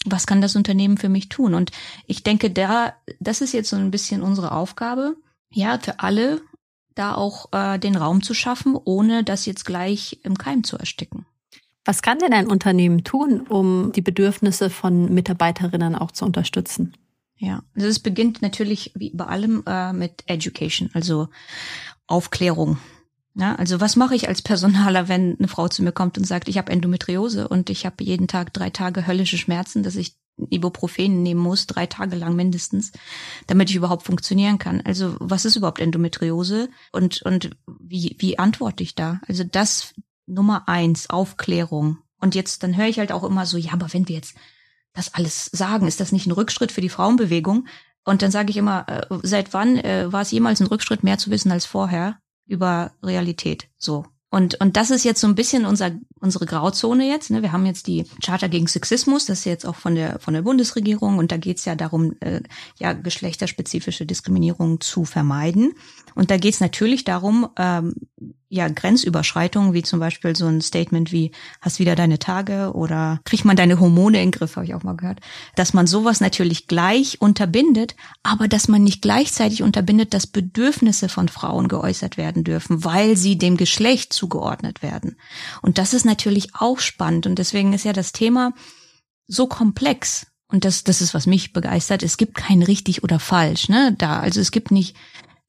Was 0.05 0.27
kann 0.27 0.41
das 0.41 0.55
Unternehmen 0.55 0.97
für 0.97 1.09
mich 1.09 1.29
tun? 1.29 1.53
Und 1.53 1.71
ich 2.07 2.23
denke, 2.23 2.51
da, 2.51 2.93
das 3.19 3.41
ist 3.41 3.53
jetzt 3.53 3.69
so 3.69 3.75
ein 3.75 3.91
bisschen 3.91 4.21
unsere 4.21 4.51
Aufgabe, 4.51 5.15
ja, 5.51 5.79
für 5.79 5.99
alle 5.99 6.41
da 6.95 7.13
auch 7.13 7.51
äh, 7.51 7.77
den 7.77 7.95
Raum 7.95 8.23
zu 8.23 8.33
schaffen, 8.33 8.77
ohne 8.83 9.23
das 9.23 9.45
jetzt 9.45 9.65
gleich 9.65 10.19
im 10.23 10.37
Keim 10.37 10.63
zu 10.63 10.77
ersticken. 10.77 11.25
Was 11.83 12.01
kann 12.01 12.17
denn 12.17 12.33
ein 12.33 12.47
Unternehmen 12.47 13.03
tun, 13.03 13.41
um 13.41 13.91
die 13.91 14.01
Bedürfnisse 14.01 14.69
von 14.69 15.13
Mitarbeiterinnen 15.13 15.95
auch 15.95 16.11
zu 16.11 16.25
unterstützen? 16.25 16.93
Ja, 17.37 17.63
also 17.75 17.87
es 17.87 17.99
beginnt 17.99 18.41
natürlich 18.41 18.91
wie 18.95 19.11
bei 19.11 19.25
allem 19.25 19.63
äh, 19.67 19.93
mit 19.93 20.23
Education, 20.25 20.89
also 20.93 21.27
Aufklärung. 22.07 22.77
Ja, 23.37 23.55
also 23.55 23.81
was 23.81 23.97
mache 23.97 24.15
ich 24.15 24.29
als 24.29 24.41
Personaler, 24.41 25.09
wenn 25.09 25.37
eine 25.37 25.49
Frau 25.49 25.67
zu 25.67 25.83
mir 25.83 25.91
kommt 25.91 26.17
und 26.17 26.23
sagt, 26.23 26.47
ich 26.47 26.57
habe 26.57 26.71
Endometriose 26.71 27.49
und 27.49 27.69
ich 27.69 27.85
habe 27.85 28.03
jeden 28.03 28.27
Tag 28.27 28.53
drei 28.53 28.69
Tage 28.69 29.05
höllische 29.05 29.37
Schmerzen, 29.37 29.83
dass 29.83 29.97
ich 29.97 30.15
Ibuprofen 30.37 31.21
nehmen 31.21 31.41
muss, 31.41 31.67
drei 31.67 31.85
Tage 31.85 32.15
lang 32.15 32.35
mindestens, 32.35 32.91
damit 33.47 33.69
ich 33.69 33.75
überhaupt 33.75 34.03
funktionieren 34.03 34.57
kann. 34.57 34.81
Also 34.81 35.15
was 35.19 35.45
ist 35.45 35.57
überhaupt 35.57 35.79
Endometriose 35.79 36.69
und 36.91 37.21
und 37.23 37.51
wie 37.67 38.15
wie 38.19 38.39
antworte 38.39 38.83
ich 38.83 38.95
da? 38.95 39.19
Also 39.27 39.43
das 39.43 39.93
Nummer 40.27 40.67
eins, 40.67 41.09
Aufklärung. 41.09 41.99
Und 42.19 42.35
jetzt, 42.35 42.63
dann 42.63 42.75
höre 42.75 42.87
ich 42.87 42.99
halt 42.99 43.11
auch 43.11 43.23
immer 43.23 43.45
so, 43.45 43.57
ja, 43.57 43.73
aber 43.73 43.93
wenn 43.93 44.07
wir 44.07 44.15
jetzt 44.15 44.35
das 44.93 45.13
alles 45.13 45.45
sagen, 45.45 45.87
ist 45.87 45.99
das 45.99 46.11
nicht 46.11 46.25
ein 46.25 46.31
Rückschritt 46.31 46.71
für 46.71 46.81
die 46.81 46.89
Frauenbewegung? 46.89 47.67
Und 48.05 48.21
dann 48.21 48.31
sage 48.31 48.49
ich 48.49 48.57
immer, 48.57 48.87
äh, 48.87 49.05
seit 49.23 49.53
wann 49.53 49.77
äh, 49.77 50.11
war 50.11 50.21
es 50.21 50.31
jemals 50.31 50.61
ein 50.61 50.67
Rückschritt, 50.67 51.03
mehr 51.03 51.17
zu 51.17 51.31
wissen 51.31 51.51
als 51.51 51.65
vorher 51.65 52.17
über 52.47 52.91
Realität? 53.03 53.67
So. 53.77 54.05
Und, 54.29 54.59
und 54.59 54.75
das 54.75 54.91
ist 54.91 55.05
jetzt 55.05 55.21
so 55.21 55.27
ein 55.27 55.35
bisschen 55.35 55.65
unser, 55.65 55.91
unsere 56.25 56.45
Grauzone 56.45 57.07
jetzt. 57.07 57.29
Ne? 57.31 57.41
Wir 57.41 57.51
haben 57.51 57.65
jetzt 57.65 57.87
die 57.87 58.05
Charta 58.23 58.47
gegen 58.47 58.67
Sexismus, 58.67 59.25
das 59.25 59.39
ist 59.39 59.45
jetzt 59.45 59.65
auch 59.65 59.75
von 59.75 59.95
der, 59.95 60.19
von 60.19 60.33
der 60.33 60.41
Bundesregierung. 60.41 61.17
Und 61.17 61.31
da 61.31 61.37
geht 61.37 61.59
es 61.59 61.65
ja 61.65 61.75
darum, 61.75 62.15
äh, 62.19 62.41
ja, 62.77 62.93
geschlechterspezifische 62.93 64.05
Diskriminierung 64.05 64.81
zu 64.81 65.05
vermeiden. 65.05 65.73
Und 66.15 66.31
da 66.31 66.37
geht 66.37 66.55
es 66.55 66.59
natürlich 66.59 67.03
darum, 67.03 67.47
ähm, 67.57 67.93
ja, 68.55 68.69
Grenzüberschreitungen, 68.69 69.73
wie 69.73 69.83
zum 69.83 69.99
Beispiel 69.99 70.35
so 70.35 70.45
ein 70.45 70.61
Statement 70.61 71.11
wie, 71.11 71.31
hast 71.61 71.79
wieder 71.79 71.95
deine 71.95 72.19
Tage 72.19 72.71
oder 72.73 73.19
kriegt 73.25 73.43
man 73.43 73.57
deine 73.57 73.79
Hormone 73.79 74.21
in 74.21 74.31
den 74.31 74.31
Griff, 74.31 74.55
habe 74.55 74.65
ich 74.65 74.75
auch 74.75 74.83
mal 74.83 74.95
gehört. 74.95 75.19
Dass 75.55 75.73
man 75.73 75.87
sowas 75.87 76.21
natürlich 76.21 76.67
gleich 76.67 77.19
unterbindet, 77.19 77.95
aber 78.23 78.47
dass 78.47 78.67
man 78.67 78.83
nicht 78.83 79.01
gleichzeitig 79.01 79.61
unterbindet, 79.61 80.13
dass 80.13 80.27
Bedürfnisse 80.27 81.09
von 81.09 81.27
Frauen 81.27 81.67
geäußert 81.67 82.17
werden 82.17 82.43
dürfen, 82.43 82.85
weil 82.85 83.17
sie 83.17 83.37
dem 83.37 83.57
Geschlecht 83.57 84.13
zugeordnet 84.13 84.81
werden. 84.81 85.17
Und 85.61 85.77
das 85.77 85.93
ist 85.93 86.05
natürlich 86.05 86.14
auch 86.53 86.79
spannend 86.79 87.27
und 87.27 87.39
deswegen 87.39 87.73
ist 87.73 87.85
ja 87.85 87.93
das 87.93 88.11
Thema 88.11 88.53
so 89.27 89.47
komplex. 89.47 90.27
Und 90.47 90.63
das, 90.63 90.83
das 90.83 91.01
ist, 91.01 91.15
was 91.15 91.25
mich 91.25 91.53
begeistert. 91.53 92.03
Es 92.03 92.17
gibt 92.17 92.35
kein 92.35 92.61
richtig 92.61 93.03
oder 93.03 93.19
falsch, 93.19 93.67
ne, 93.67 93.95
da. 93.97 94.19
Also 94.19 94.39
es 94.39 94.51
gibt 94.51 94.69
nicht, 94.69 94.95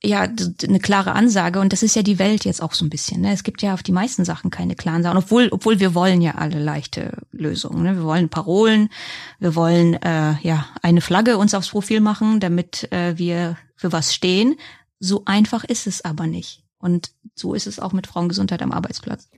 ja 0.02 0.22
eine 0.22 0.80
klare 0.80 1.12
Ansage 1.12 1.60
und 1.60 1.72
das 1.72 1.82
ist 1.82 1.96
ja 1.96 2.02
die 2.02 2.18
Welt 2.18 2.44
jetzt 2.44 2.62
auch 2.62 2.74
so 2.74 2.84
ein 2.84 2.90
bisschen. 2.90 3.22
Ne? 3.22 3.32
Es 3.32 3.42
gibt 3.42 3.62
ja 3.62 3.74
auf 3.74 3.82
die 3.82 3.92
meisten 3.92 4.24
Sachen 4.24 4.50
keine 4.50 4.74
klaren 4.74 5.02
Sachen, 5.02 5.18
obwohl 5.18 5.48
obwohl 5.50 5.80
wir 5.80 5.94
wollen 5.94 6.20
ja 6.20 6.36
alle 6.36 6.62
leichte 6.62 7.18
Lösungen. 7.32 7.82
Ne? 7.82 7.96
Wir 7.96 8.04
wollen 8.04 8.28
Parolen, 8.28 8.90
wir 9.38 9.54
wollen 9.54 9.94
äh, 9.94 10.36
ja 10.42 10.66
eine 10.82 11.00
Flagge 11.00 11.38
uns 11.38 11.54
aufs 11.54 11.70
Profil 11.70 12.00
machen, 12.00 12.40
damit 12.40 12.90
äh, 12.92 13.16
wir 13.18 13.56
für 13.74 13.92
was 13.92 14.14
stehen. 14.14 14.56
So 15.00 15.22
einfach 15.24 15.64
ist 15.64 15.86
es 15.86 16.04
aber 16.04 16.26
nicht. 16.26 16.62
Und 16.78 17.10
so 17.34 17.54
ist 17.54 17.66
es 17.66 17.80
auch 17.80 17.92
mit 17.92 18.06
Frauengesundheit 18.06 18.62
am 18.62 18.72
Arbeitsplatz. 18.72 19.28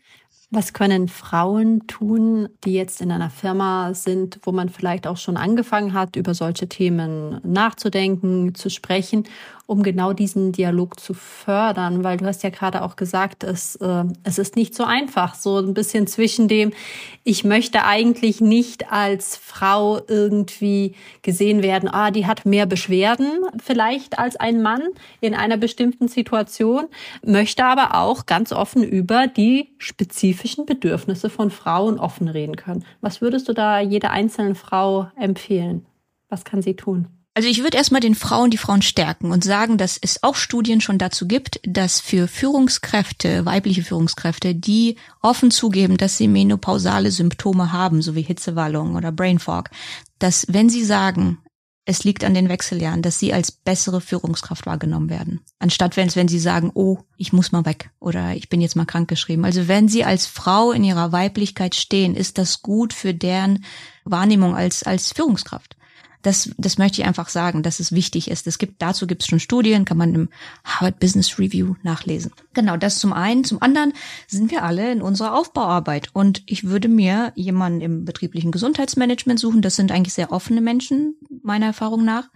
Was 0.50 0.72
können 0.72 1.08
Frauen 1.08 1.86
tun, 1.88 2.48
die 2.64 2.72
jetzt 2.72 3.02
in 3.02 3.12
einer 3.12 3.28
Firma 3.28 3.92
sind, 3.92 4.40
wo 4.44 4.52
man 4.52 4.70
vielleicht 4.70 5.06
auch 5.06 5.18
schon 5.18 5.36
angefangen 5.36 5.92
hat, 5.92 6.16
über 6.16 6.32
solche 6.32 6.66
Themen 6.66 7.38
nachzudenken, 7.44 8.54
zu 8.54 8.70
sprechen 8.70 9.24
um 9.70 9.82
genau 9.82 10.14
diesen 10.14 10.52
Dialog 10.52 10.98
zu 10.98 11.12
fördern? 11.12 12.02
Weil 12.02 12.16
du 12.16 12.24
hast 12.24 12.42
ja 12.42 12.48
gerade 12.48 12.80
auch 12.80 12.96
gesagt, 12.96 13.44
es, 13.44 13.76
äh, 13.76 14.04
es 14.24 14.38
ist 14.38 14.56
nicht 14.56 14.74
so 14.74 14.84
einfach, 14.84 15.34
so 15.34 15.58
ein 15.58 15.74
bisschen 15.74 16.06
zwischen 16.06 16.48
dem, 16.48 16.72
ich 17.22 17.44
möchte 17.44 17.84
eigentlich 17.84 18.40
nicht 18.40 18.90
als 18.90 19.36
Frau 19.36 20.00
irgendwie 20.08 20.94
gesehen 21.20 21.62
werden, 21.62 21.90
ah, 21.90 22.10
die 22.10 22.26
hat 22.26 22.46
mehr 22.46 22.64
Beschwerden 22.64 23.44
vielleicht 23.62 24.18
als 24.18 24.36
ein 24.36 24.62
Mann 24.62 24.80
in 25.20 25.34
einer 25.34 25.58
bestimmten 25.58 26.08
Situation, 26.08 26.86
möchte 27.22 27.66
aber 27.66 27.94
auch 27.94 28.24
ganz 28.24 28.52
offen 28.52 28.82
über 28.82 29.26
die 29.26 29.74
spezifischen 29.76 30.37
Bedürfnisse 30.66 31.30
von 31.30 31.50
Frauen 31.50 31.98
offen 31.98 32.28
reden 32.28 32.56
können. 32.56 32.84
Was 33.00 33.20
würdest 33.20 33.48
du 33.48 33.52
da 33.52 33.80
jeder 33.80 34.10
einzelnen 34.10 34.54
Frau 34.54 35.08
empfehlen? 35.16 35.86
Was 36.28 36.44
kann 36.44 36.62
sie 36.62 36.74
tun? 36.74 37.08
Also 37.38 37.48
ich 37.48 37.62
würde 37.62 37.76
erstmal 37.76 38.00
den 38.00 38.16
Frauen 38.16 38.50
die 38.50 38.56
Frauen 38.56 38.82
stärken 38.82 39.30
und 39.30 39.44
sagen, 39.44 39.78
dass 39.78 39.96
es 39.96 40.24
auch 40.24 40.34
Studien 40.34 40.80
schon 40.80 40.98
dazu 40.98 41.28
gibt, 41.28 41.60
dass 41.62 42.00
für 42.00 42.26
Führungskräfte, 42.26 43.46
weibliche 43.46 43.84
Führungskräfte, 43.84 44.56
die 44.56 44.96
offen 45.22 45.52
zugeben, 45.52 45.98
dass 45.98 46.18
sie 46.18 46.26
menopausale 46.26 47.12
Symptome 47.12 47.70
haben, 47.70 48.02
so 48.02 48.16
wie 48.16 48.22
Hitzewallung 48.22 48.96
oder 48.96 49.12
Brain 49.12 49.38
Fog, 49.38 49.70
dass 50.18 50.46
wenn 50.48 50.68
sie 50.68 50.84
sagen, 50.84 51.38
es 51.88 52.04
liegt 52.04 52.22
an 52.22 52.34
den 52.34 52.50
Wechseljahren, 52.50 53.00
dass 53.00 53.18
sie 53.18 53.32
als 53.32 53.50
bessere 53.50 54.02
Führungskraft 54.02 54.66
wahrgenommen 54.66 55.08
werden. 55.08 55.40
Anstatt 55.58 55.96
wenn, 55.96 56.14
wenn 56.14 56.28
sie 56.28 56.38
sagen, 56.38 56.70
oh, 56.74 56.98
ich 57.16 57.32
muss 57.32 57.50
mal 57.50 57.64
weg 57.64 57.88
oder 57.98 58.34
ich 58.34 58.50
bin 58.50 58.60
jetzt 58.60 58.76
mal 58.76 58.84
krankgeschrieben. 58.84 59.46
Also 59.46 59.68
wenn 59.68 59.88
sie 59.88 60.04
als 60.04 60.26
Frau 60.26 60.70
in 60.70 60.84
ihrer 60.84 61.12
Weiblichkeit 61.12 61.74
stehen, 61.74 62.14
ist 62.14 62.36
das 62.36 62.60
gut 62.60 62.92
für 62.92 63.14
deren 63.14 63.64
Wahrnehmung 64.04 64.54
als, 64.54 64.82
als 64.82 65.12
Führungskraft. 65.12 65.77
Das, 66.22 66.50
das 66.58 66.78
möchte 66.78 67.00
ich 67.00 67.06
einfach 67.06 67.28
sagen, 67.28 67.62
dass 67.62 67.78
es 67.78 67.92
wichtig 67.92 68.30
ist. 68.30 68.46
Es 68.46 68.58
gibt, 68.58 68.82
dazu 68.82 69.06
gibt 69.06 69.22
es 69.22 69.28
schon 69.28 69.38
Studien, 69.40 69.84
kann 69.84 69.98
man 69.98 70.14
im 70.14 70.28
Harvard 70.64 70.98
Business 70.98 71.38
Review 71.38 71.76
nachlesen. 71.82 72.32
Genau, 72.54 72.76
das 72.76 72.98
zum 72.98 73.12
einen. 73.12 73.44
Zum 73.44 73.62
anderen 73.62 73.92
sind 74.26 74.50
wir 74.50 74.64
alle 74.64 74.90
in 74.90 75.00
unserer 75.00 75.36
Aufbauarbeit. 75.36 76.08
Und 76.12 76.42
ich 76.46 76.64
würde 76.64 76.88
mir 76.88 77.32
jemanden 77.36 77.80
im 77.80 78.04
betrieblichen 78.04 78.50
Gesundheitsmanagement 78.50 79.38
suchen. 79.38 79.62
Das 79.62 79.76
sind 79.76 79.92
eigentlich 79.92 80.14
sehr 80.14 80.32
offene 80.32 80.60
Menschen, 80.60 81.14
meiner 81.42 81.66
Erfahrung 81.66 82.04
nach. 82.04 82.28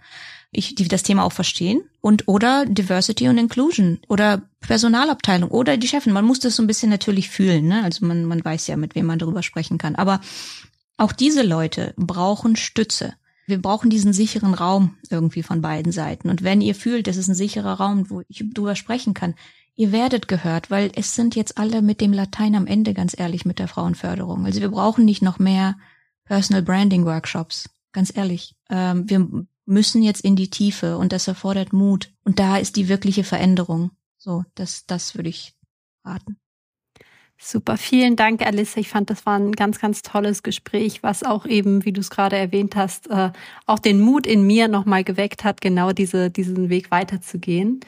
Ich, 0.55 0.75
die 0.75 0.87
das 0.87 1.03
Thema 1.03 1.23
auch 1.23 1.33
verstehen 1.33 1.81
und 1.99 2.27
oder 2.27 2.65
Diversity 2.67 3.27
und 3.27 3.39
Inclusion 3.39 3.99
oder 4.07 4.43
Personalabteilung 4.59 5.49
oder 5.49 5.77
die 5.77 5.87
Chefin. 5.87 6.13
Man 6.13 6.25
muss 6.25 6.39
das 6.39 6.55
so 6.55 6.61
ein 6.61 6.67
bisschen 6.67 6.91
natürlich 6.91 7.29
fühlen, 7.29 7.67
ne? 7.67 7.83
Also 7.83 8.05
man, 8.05 8.25
man 8.25 8.45
weiß 8.45 8.67
ja, 8.67 8.77
mit 8.77 8.93
wem 8.93 9.07
man 9.07 9.17
darüber 9.17 9.41
sprechen 9.41 9.79
kann. 9.79 9.95
Aber 9.95 10.21
auch 10.97 11.11
diese 11.11 11.41
Leute 11.41 11.93
brauchen 11.97 12.55
Stütze. 12.55 13.15
Wir 13.45 13.61
brauchen 13.61 13.89
diesen 13.89 14.13
sicheren 14.13 14.53
Raum 14.53 14.97
irgendwie 15.09 15.43
von 15.43 15.61
beiden 15.61 15.91
Seiten. 15.91 16.29
Und 16.29 16.43
wenn 16.43 16.61
ihr 16.61 16.75
fühlt, 16.75 17.07
es 17.07 17.17
ist 17.17 17.27
ein 17.27 17.35
sicherer 17.35 17.73
Raum, 17.73 18.09
wo 18.09 18.21
ich 18.27 18.43
drüber 18.53 18.75
sprechen 18.75 19.13
kann, 19.13 19.35
ihr 19.75 19.91
werdet 19.91 20.27
gehört, 20.27 20.71
weil 20.71 20.91
es 20.95 21.15
sind 21.15 21.35
jetzt 21.35 21.57
alle 21.57 21.81
mit 21.81 21.99
dem 22.01 22.13
Latein 22.13 22.55
am 22.55 22.67
Ende, 22.67 22.93
ganz 22.93 23.17
ehrlich, 23.17 23.45
mit 23.45 23.59
der 23.59 23.67
Frauenförderung. 23.67 24.45
Also 24.45 24.61
wir 24.61 24.69
brauchen 24.69 25.05
nicht 25.05 25.21
noch 25.21 25.39
mehr 25.39 25.75
Personal 26.25 26.61
Branding 26.61 27.05
Workshops. 27.05 27.69
Ganz 27.91 28.15
ehrlich. 28.15 28.55
Ähm, 28.69 29.09
wir 29.09 29.27
müssen 29.65 30.03
jetzt 30.03 30.21
in 30.21 30.35
die 30.35 30.49
Tiefe 30.49 30.97
und 30.97 31.13
das 31.13 31.27
erfordert 31.27 31.73
Mut. 31.73 32.11
Und 32.23 32.39
da 32.39 32.57
ist 32.57 32.75
die 32.75 32.87
wirkliche 32.87 33.23
Veränderung. 33.23 33.91
So, 34.17 34.43
das, 34.55 34.85
das 34.85 35.15
würde 35.15 35.29
ich 35.29 35.53
raten. 36.03 36.37
Super, 37.45 37.75
vielen 37.75 38.15
Dank, 38.15 38.41
Alice. 38.45 38.77
Ich 38.77 38.87
fand, 38.87 39.09
das 39.09 39.25
war 39.25 39.37
ein 39.37 39.51
ganz, 39.51 39.81
ganz 39.81 40.01
tolles 40.01 40.43
Gespräch, 40.43 41.03
was 41.03 41.23
auch 41.23 41.45
eben, 41.45 41.83
wie 41.83 41.91
du 41.91 41.99
es 41.99 42.09
gerade 42.09 42.37
erwähnt 42.37 42.77
hast, 42.77 43.09
äh, 43.09 43.31
auch 43.65 43.79
den 43.79 43.99
Mut 43.99 44.25
in 44.25 44.47
mir 44.47 44.69
nochmal 44.69 45.03
geweckt 45.03 45.43
hat, 45.43 45.59
genau 45.59 45.91
diese, 45.91 46.29
diesen 46.29 46.69
Weg 46.69 46.89
weiterzugehen. 46.89 47.81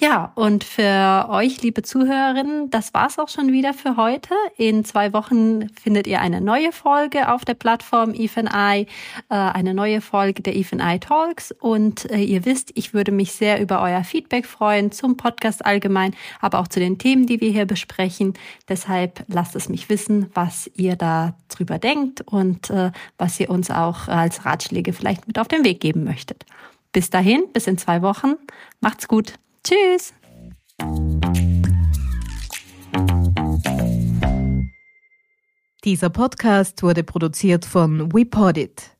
Ja, 0.00 0.32
und 0.36 0.64
für 0.64 1.26
euch, 1.28 1.60
liebe 1.60 1.82
Zuhörerinnen, 1.82 2.70
das 2.70 2.94
war's 2.94 3.18
auch 3.18 3.28
schon 3.28 3.52
wieder 3.52 3.74
für 3.74 3.98
heute. 3.98 4.34
In 4.56 4.86
zwei 4.86 5.12
Wochen 5.12 5.68
findet 5.74 6.06
ihr 6.06 6.20
eine 6.20 6.40
neue 6.40 6.72
Folge 6.72 7.30
auf 7.30 7.44
der 7.44 7.54
Plattform 7.54 8.14
EvenI, 8.14 8.86
äh, 9.28 9.34
eine 9.34 9.74
neue 9.74 10.00
Folge 10.00 10.40
der 10.40 10.56
EvenI 10.56 10.98
Talks. 10.98 11.52
Und 11.52 12.10
äh, 12.10 12.22
ihr 12.22 12.46
wisst, 12.46 12.72
ich 12.74 12.94
würde 12.94 13.12
mich 13.12 13.32
sehr 13.32 13.60
über 13.60 13.82
euer 13.82 14.02
Feedback 14.02 14.46
freuen 14.46 14.92
zum 14.92 15.18
Podcast 15.18 15.64
allgemein, 15.64 16.16
aber 16.40 16.58
auch 16.58 16.68
zu 16.68 16.80
den 16.80 16.96
Themen, 16.96 17.26
die 17.26 17.42
wir 17.42 17.50
hier 17.50 17.66
besprechen. 17.66 18.32
Deshalb 18.66 18.93
Deshalb 18.94 19.24
lasst 19.26 19.56
es 19.56 19.68
mich 19.68 19.88
wissen, 19.88 20.30
was 20.34 20.70
ihr 20.76 20.94
da 20.94 21.34
drüber 21.48 21.80
denkt 21.80 22.20
und 22.20 22.70
äh, 22.70 22.92
was 23.18 23.40
ihr 23.40 23.50
uns 23.50 23.68
auch 23.68 24.06
als 24.06 24.44
Ratschläge 24.44 24.92
vielleicht 24.92 25.26
mit 25.26 25.36
auf 25.40 25.48
den 25.48 25.64
Weg 25.64 25.80
geben 25.80 26.04
möchtet. 26.04 26.44
Bis 26.92 27.10
dahin, 27.10 27.42
bis 27.52 27.66
in 27.66 27.76
zwei 27.76 28.02
Wochen. 28.02 28.34
Macht's 28.80 29.08
gut. 29.08 29.34
Tschüss. 29.64 30.14
Dieser 35.82 36.10
Podcast 36.10 36.84
wurde 36.84 37.02
produziert 37.02 37.64
von 37.64 38.12
WePodit. 38.12 38.93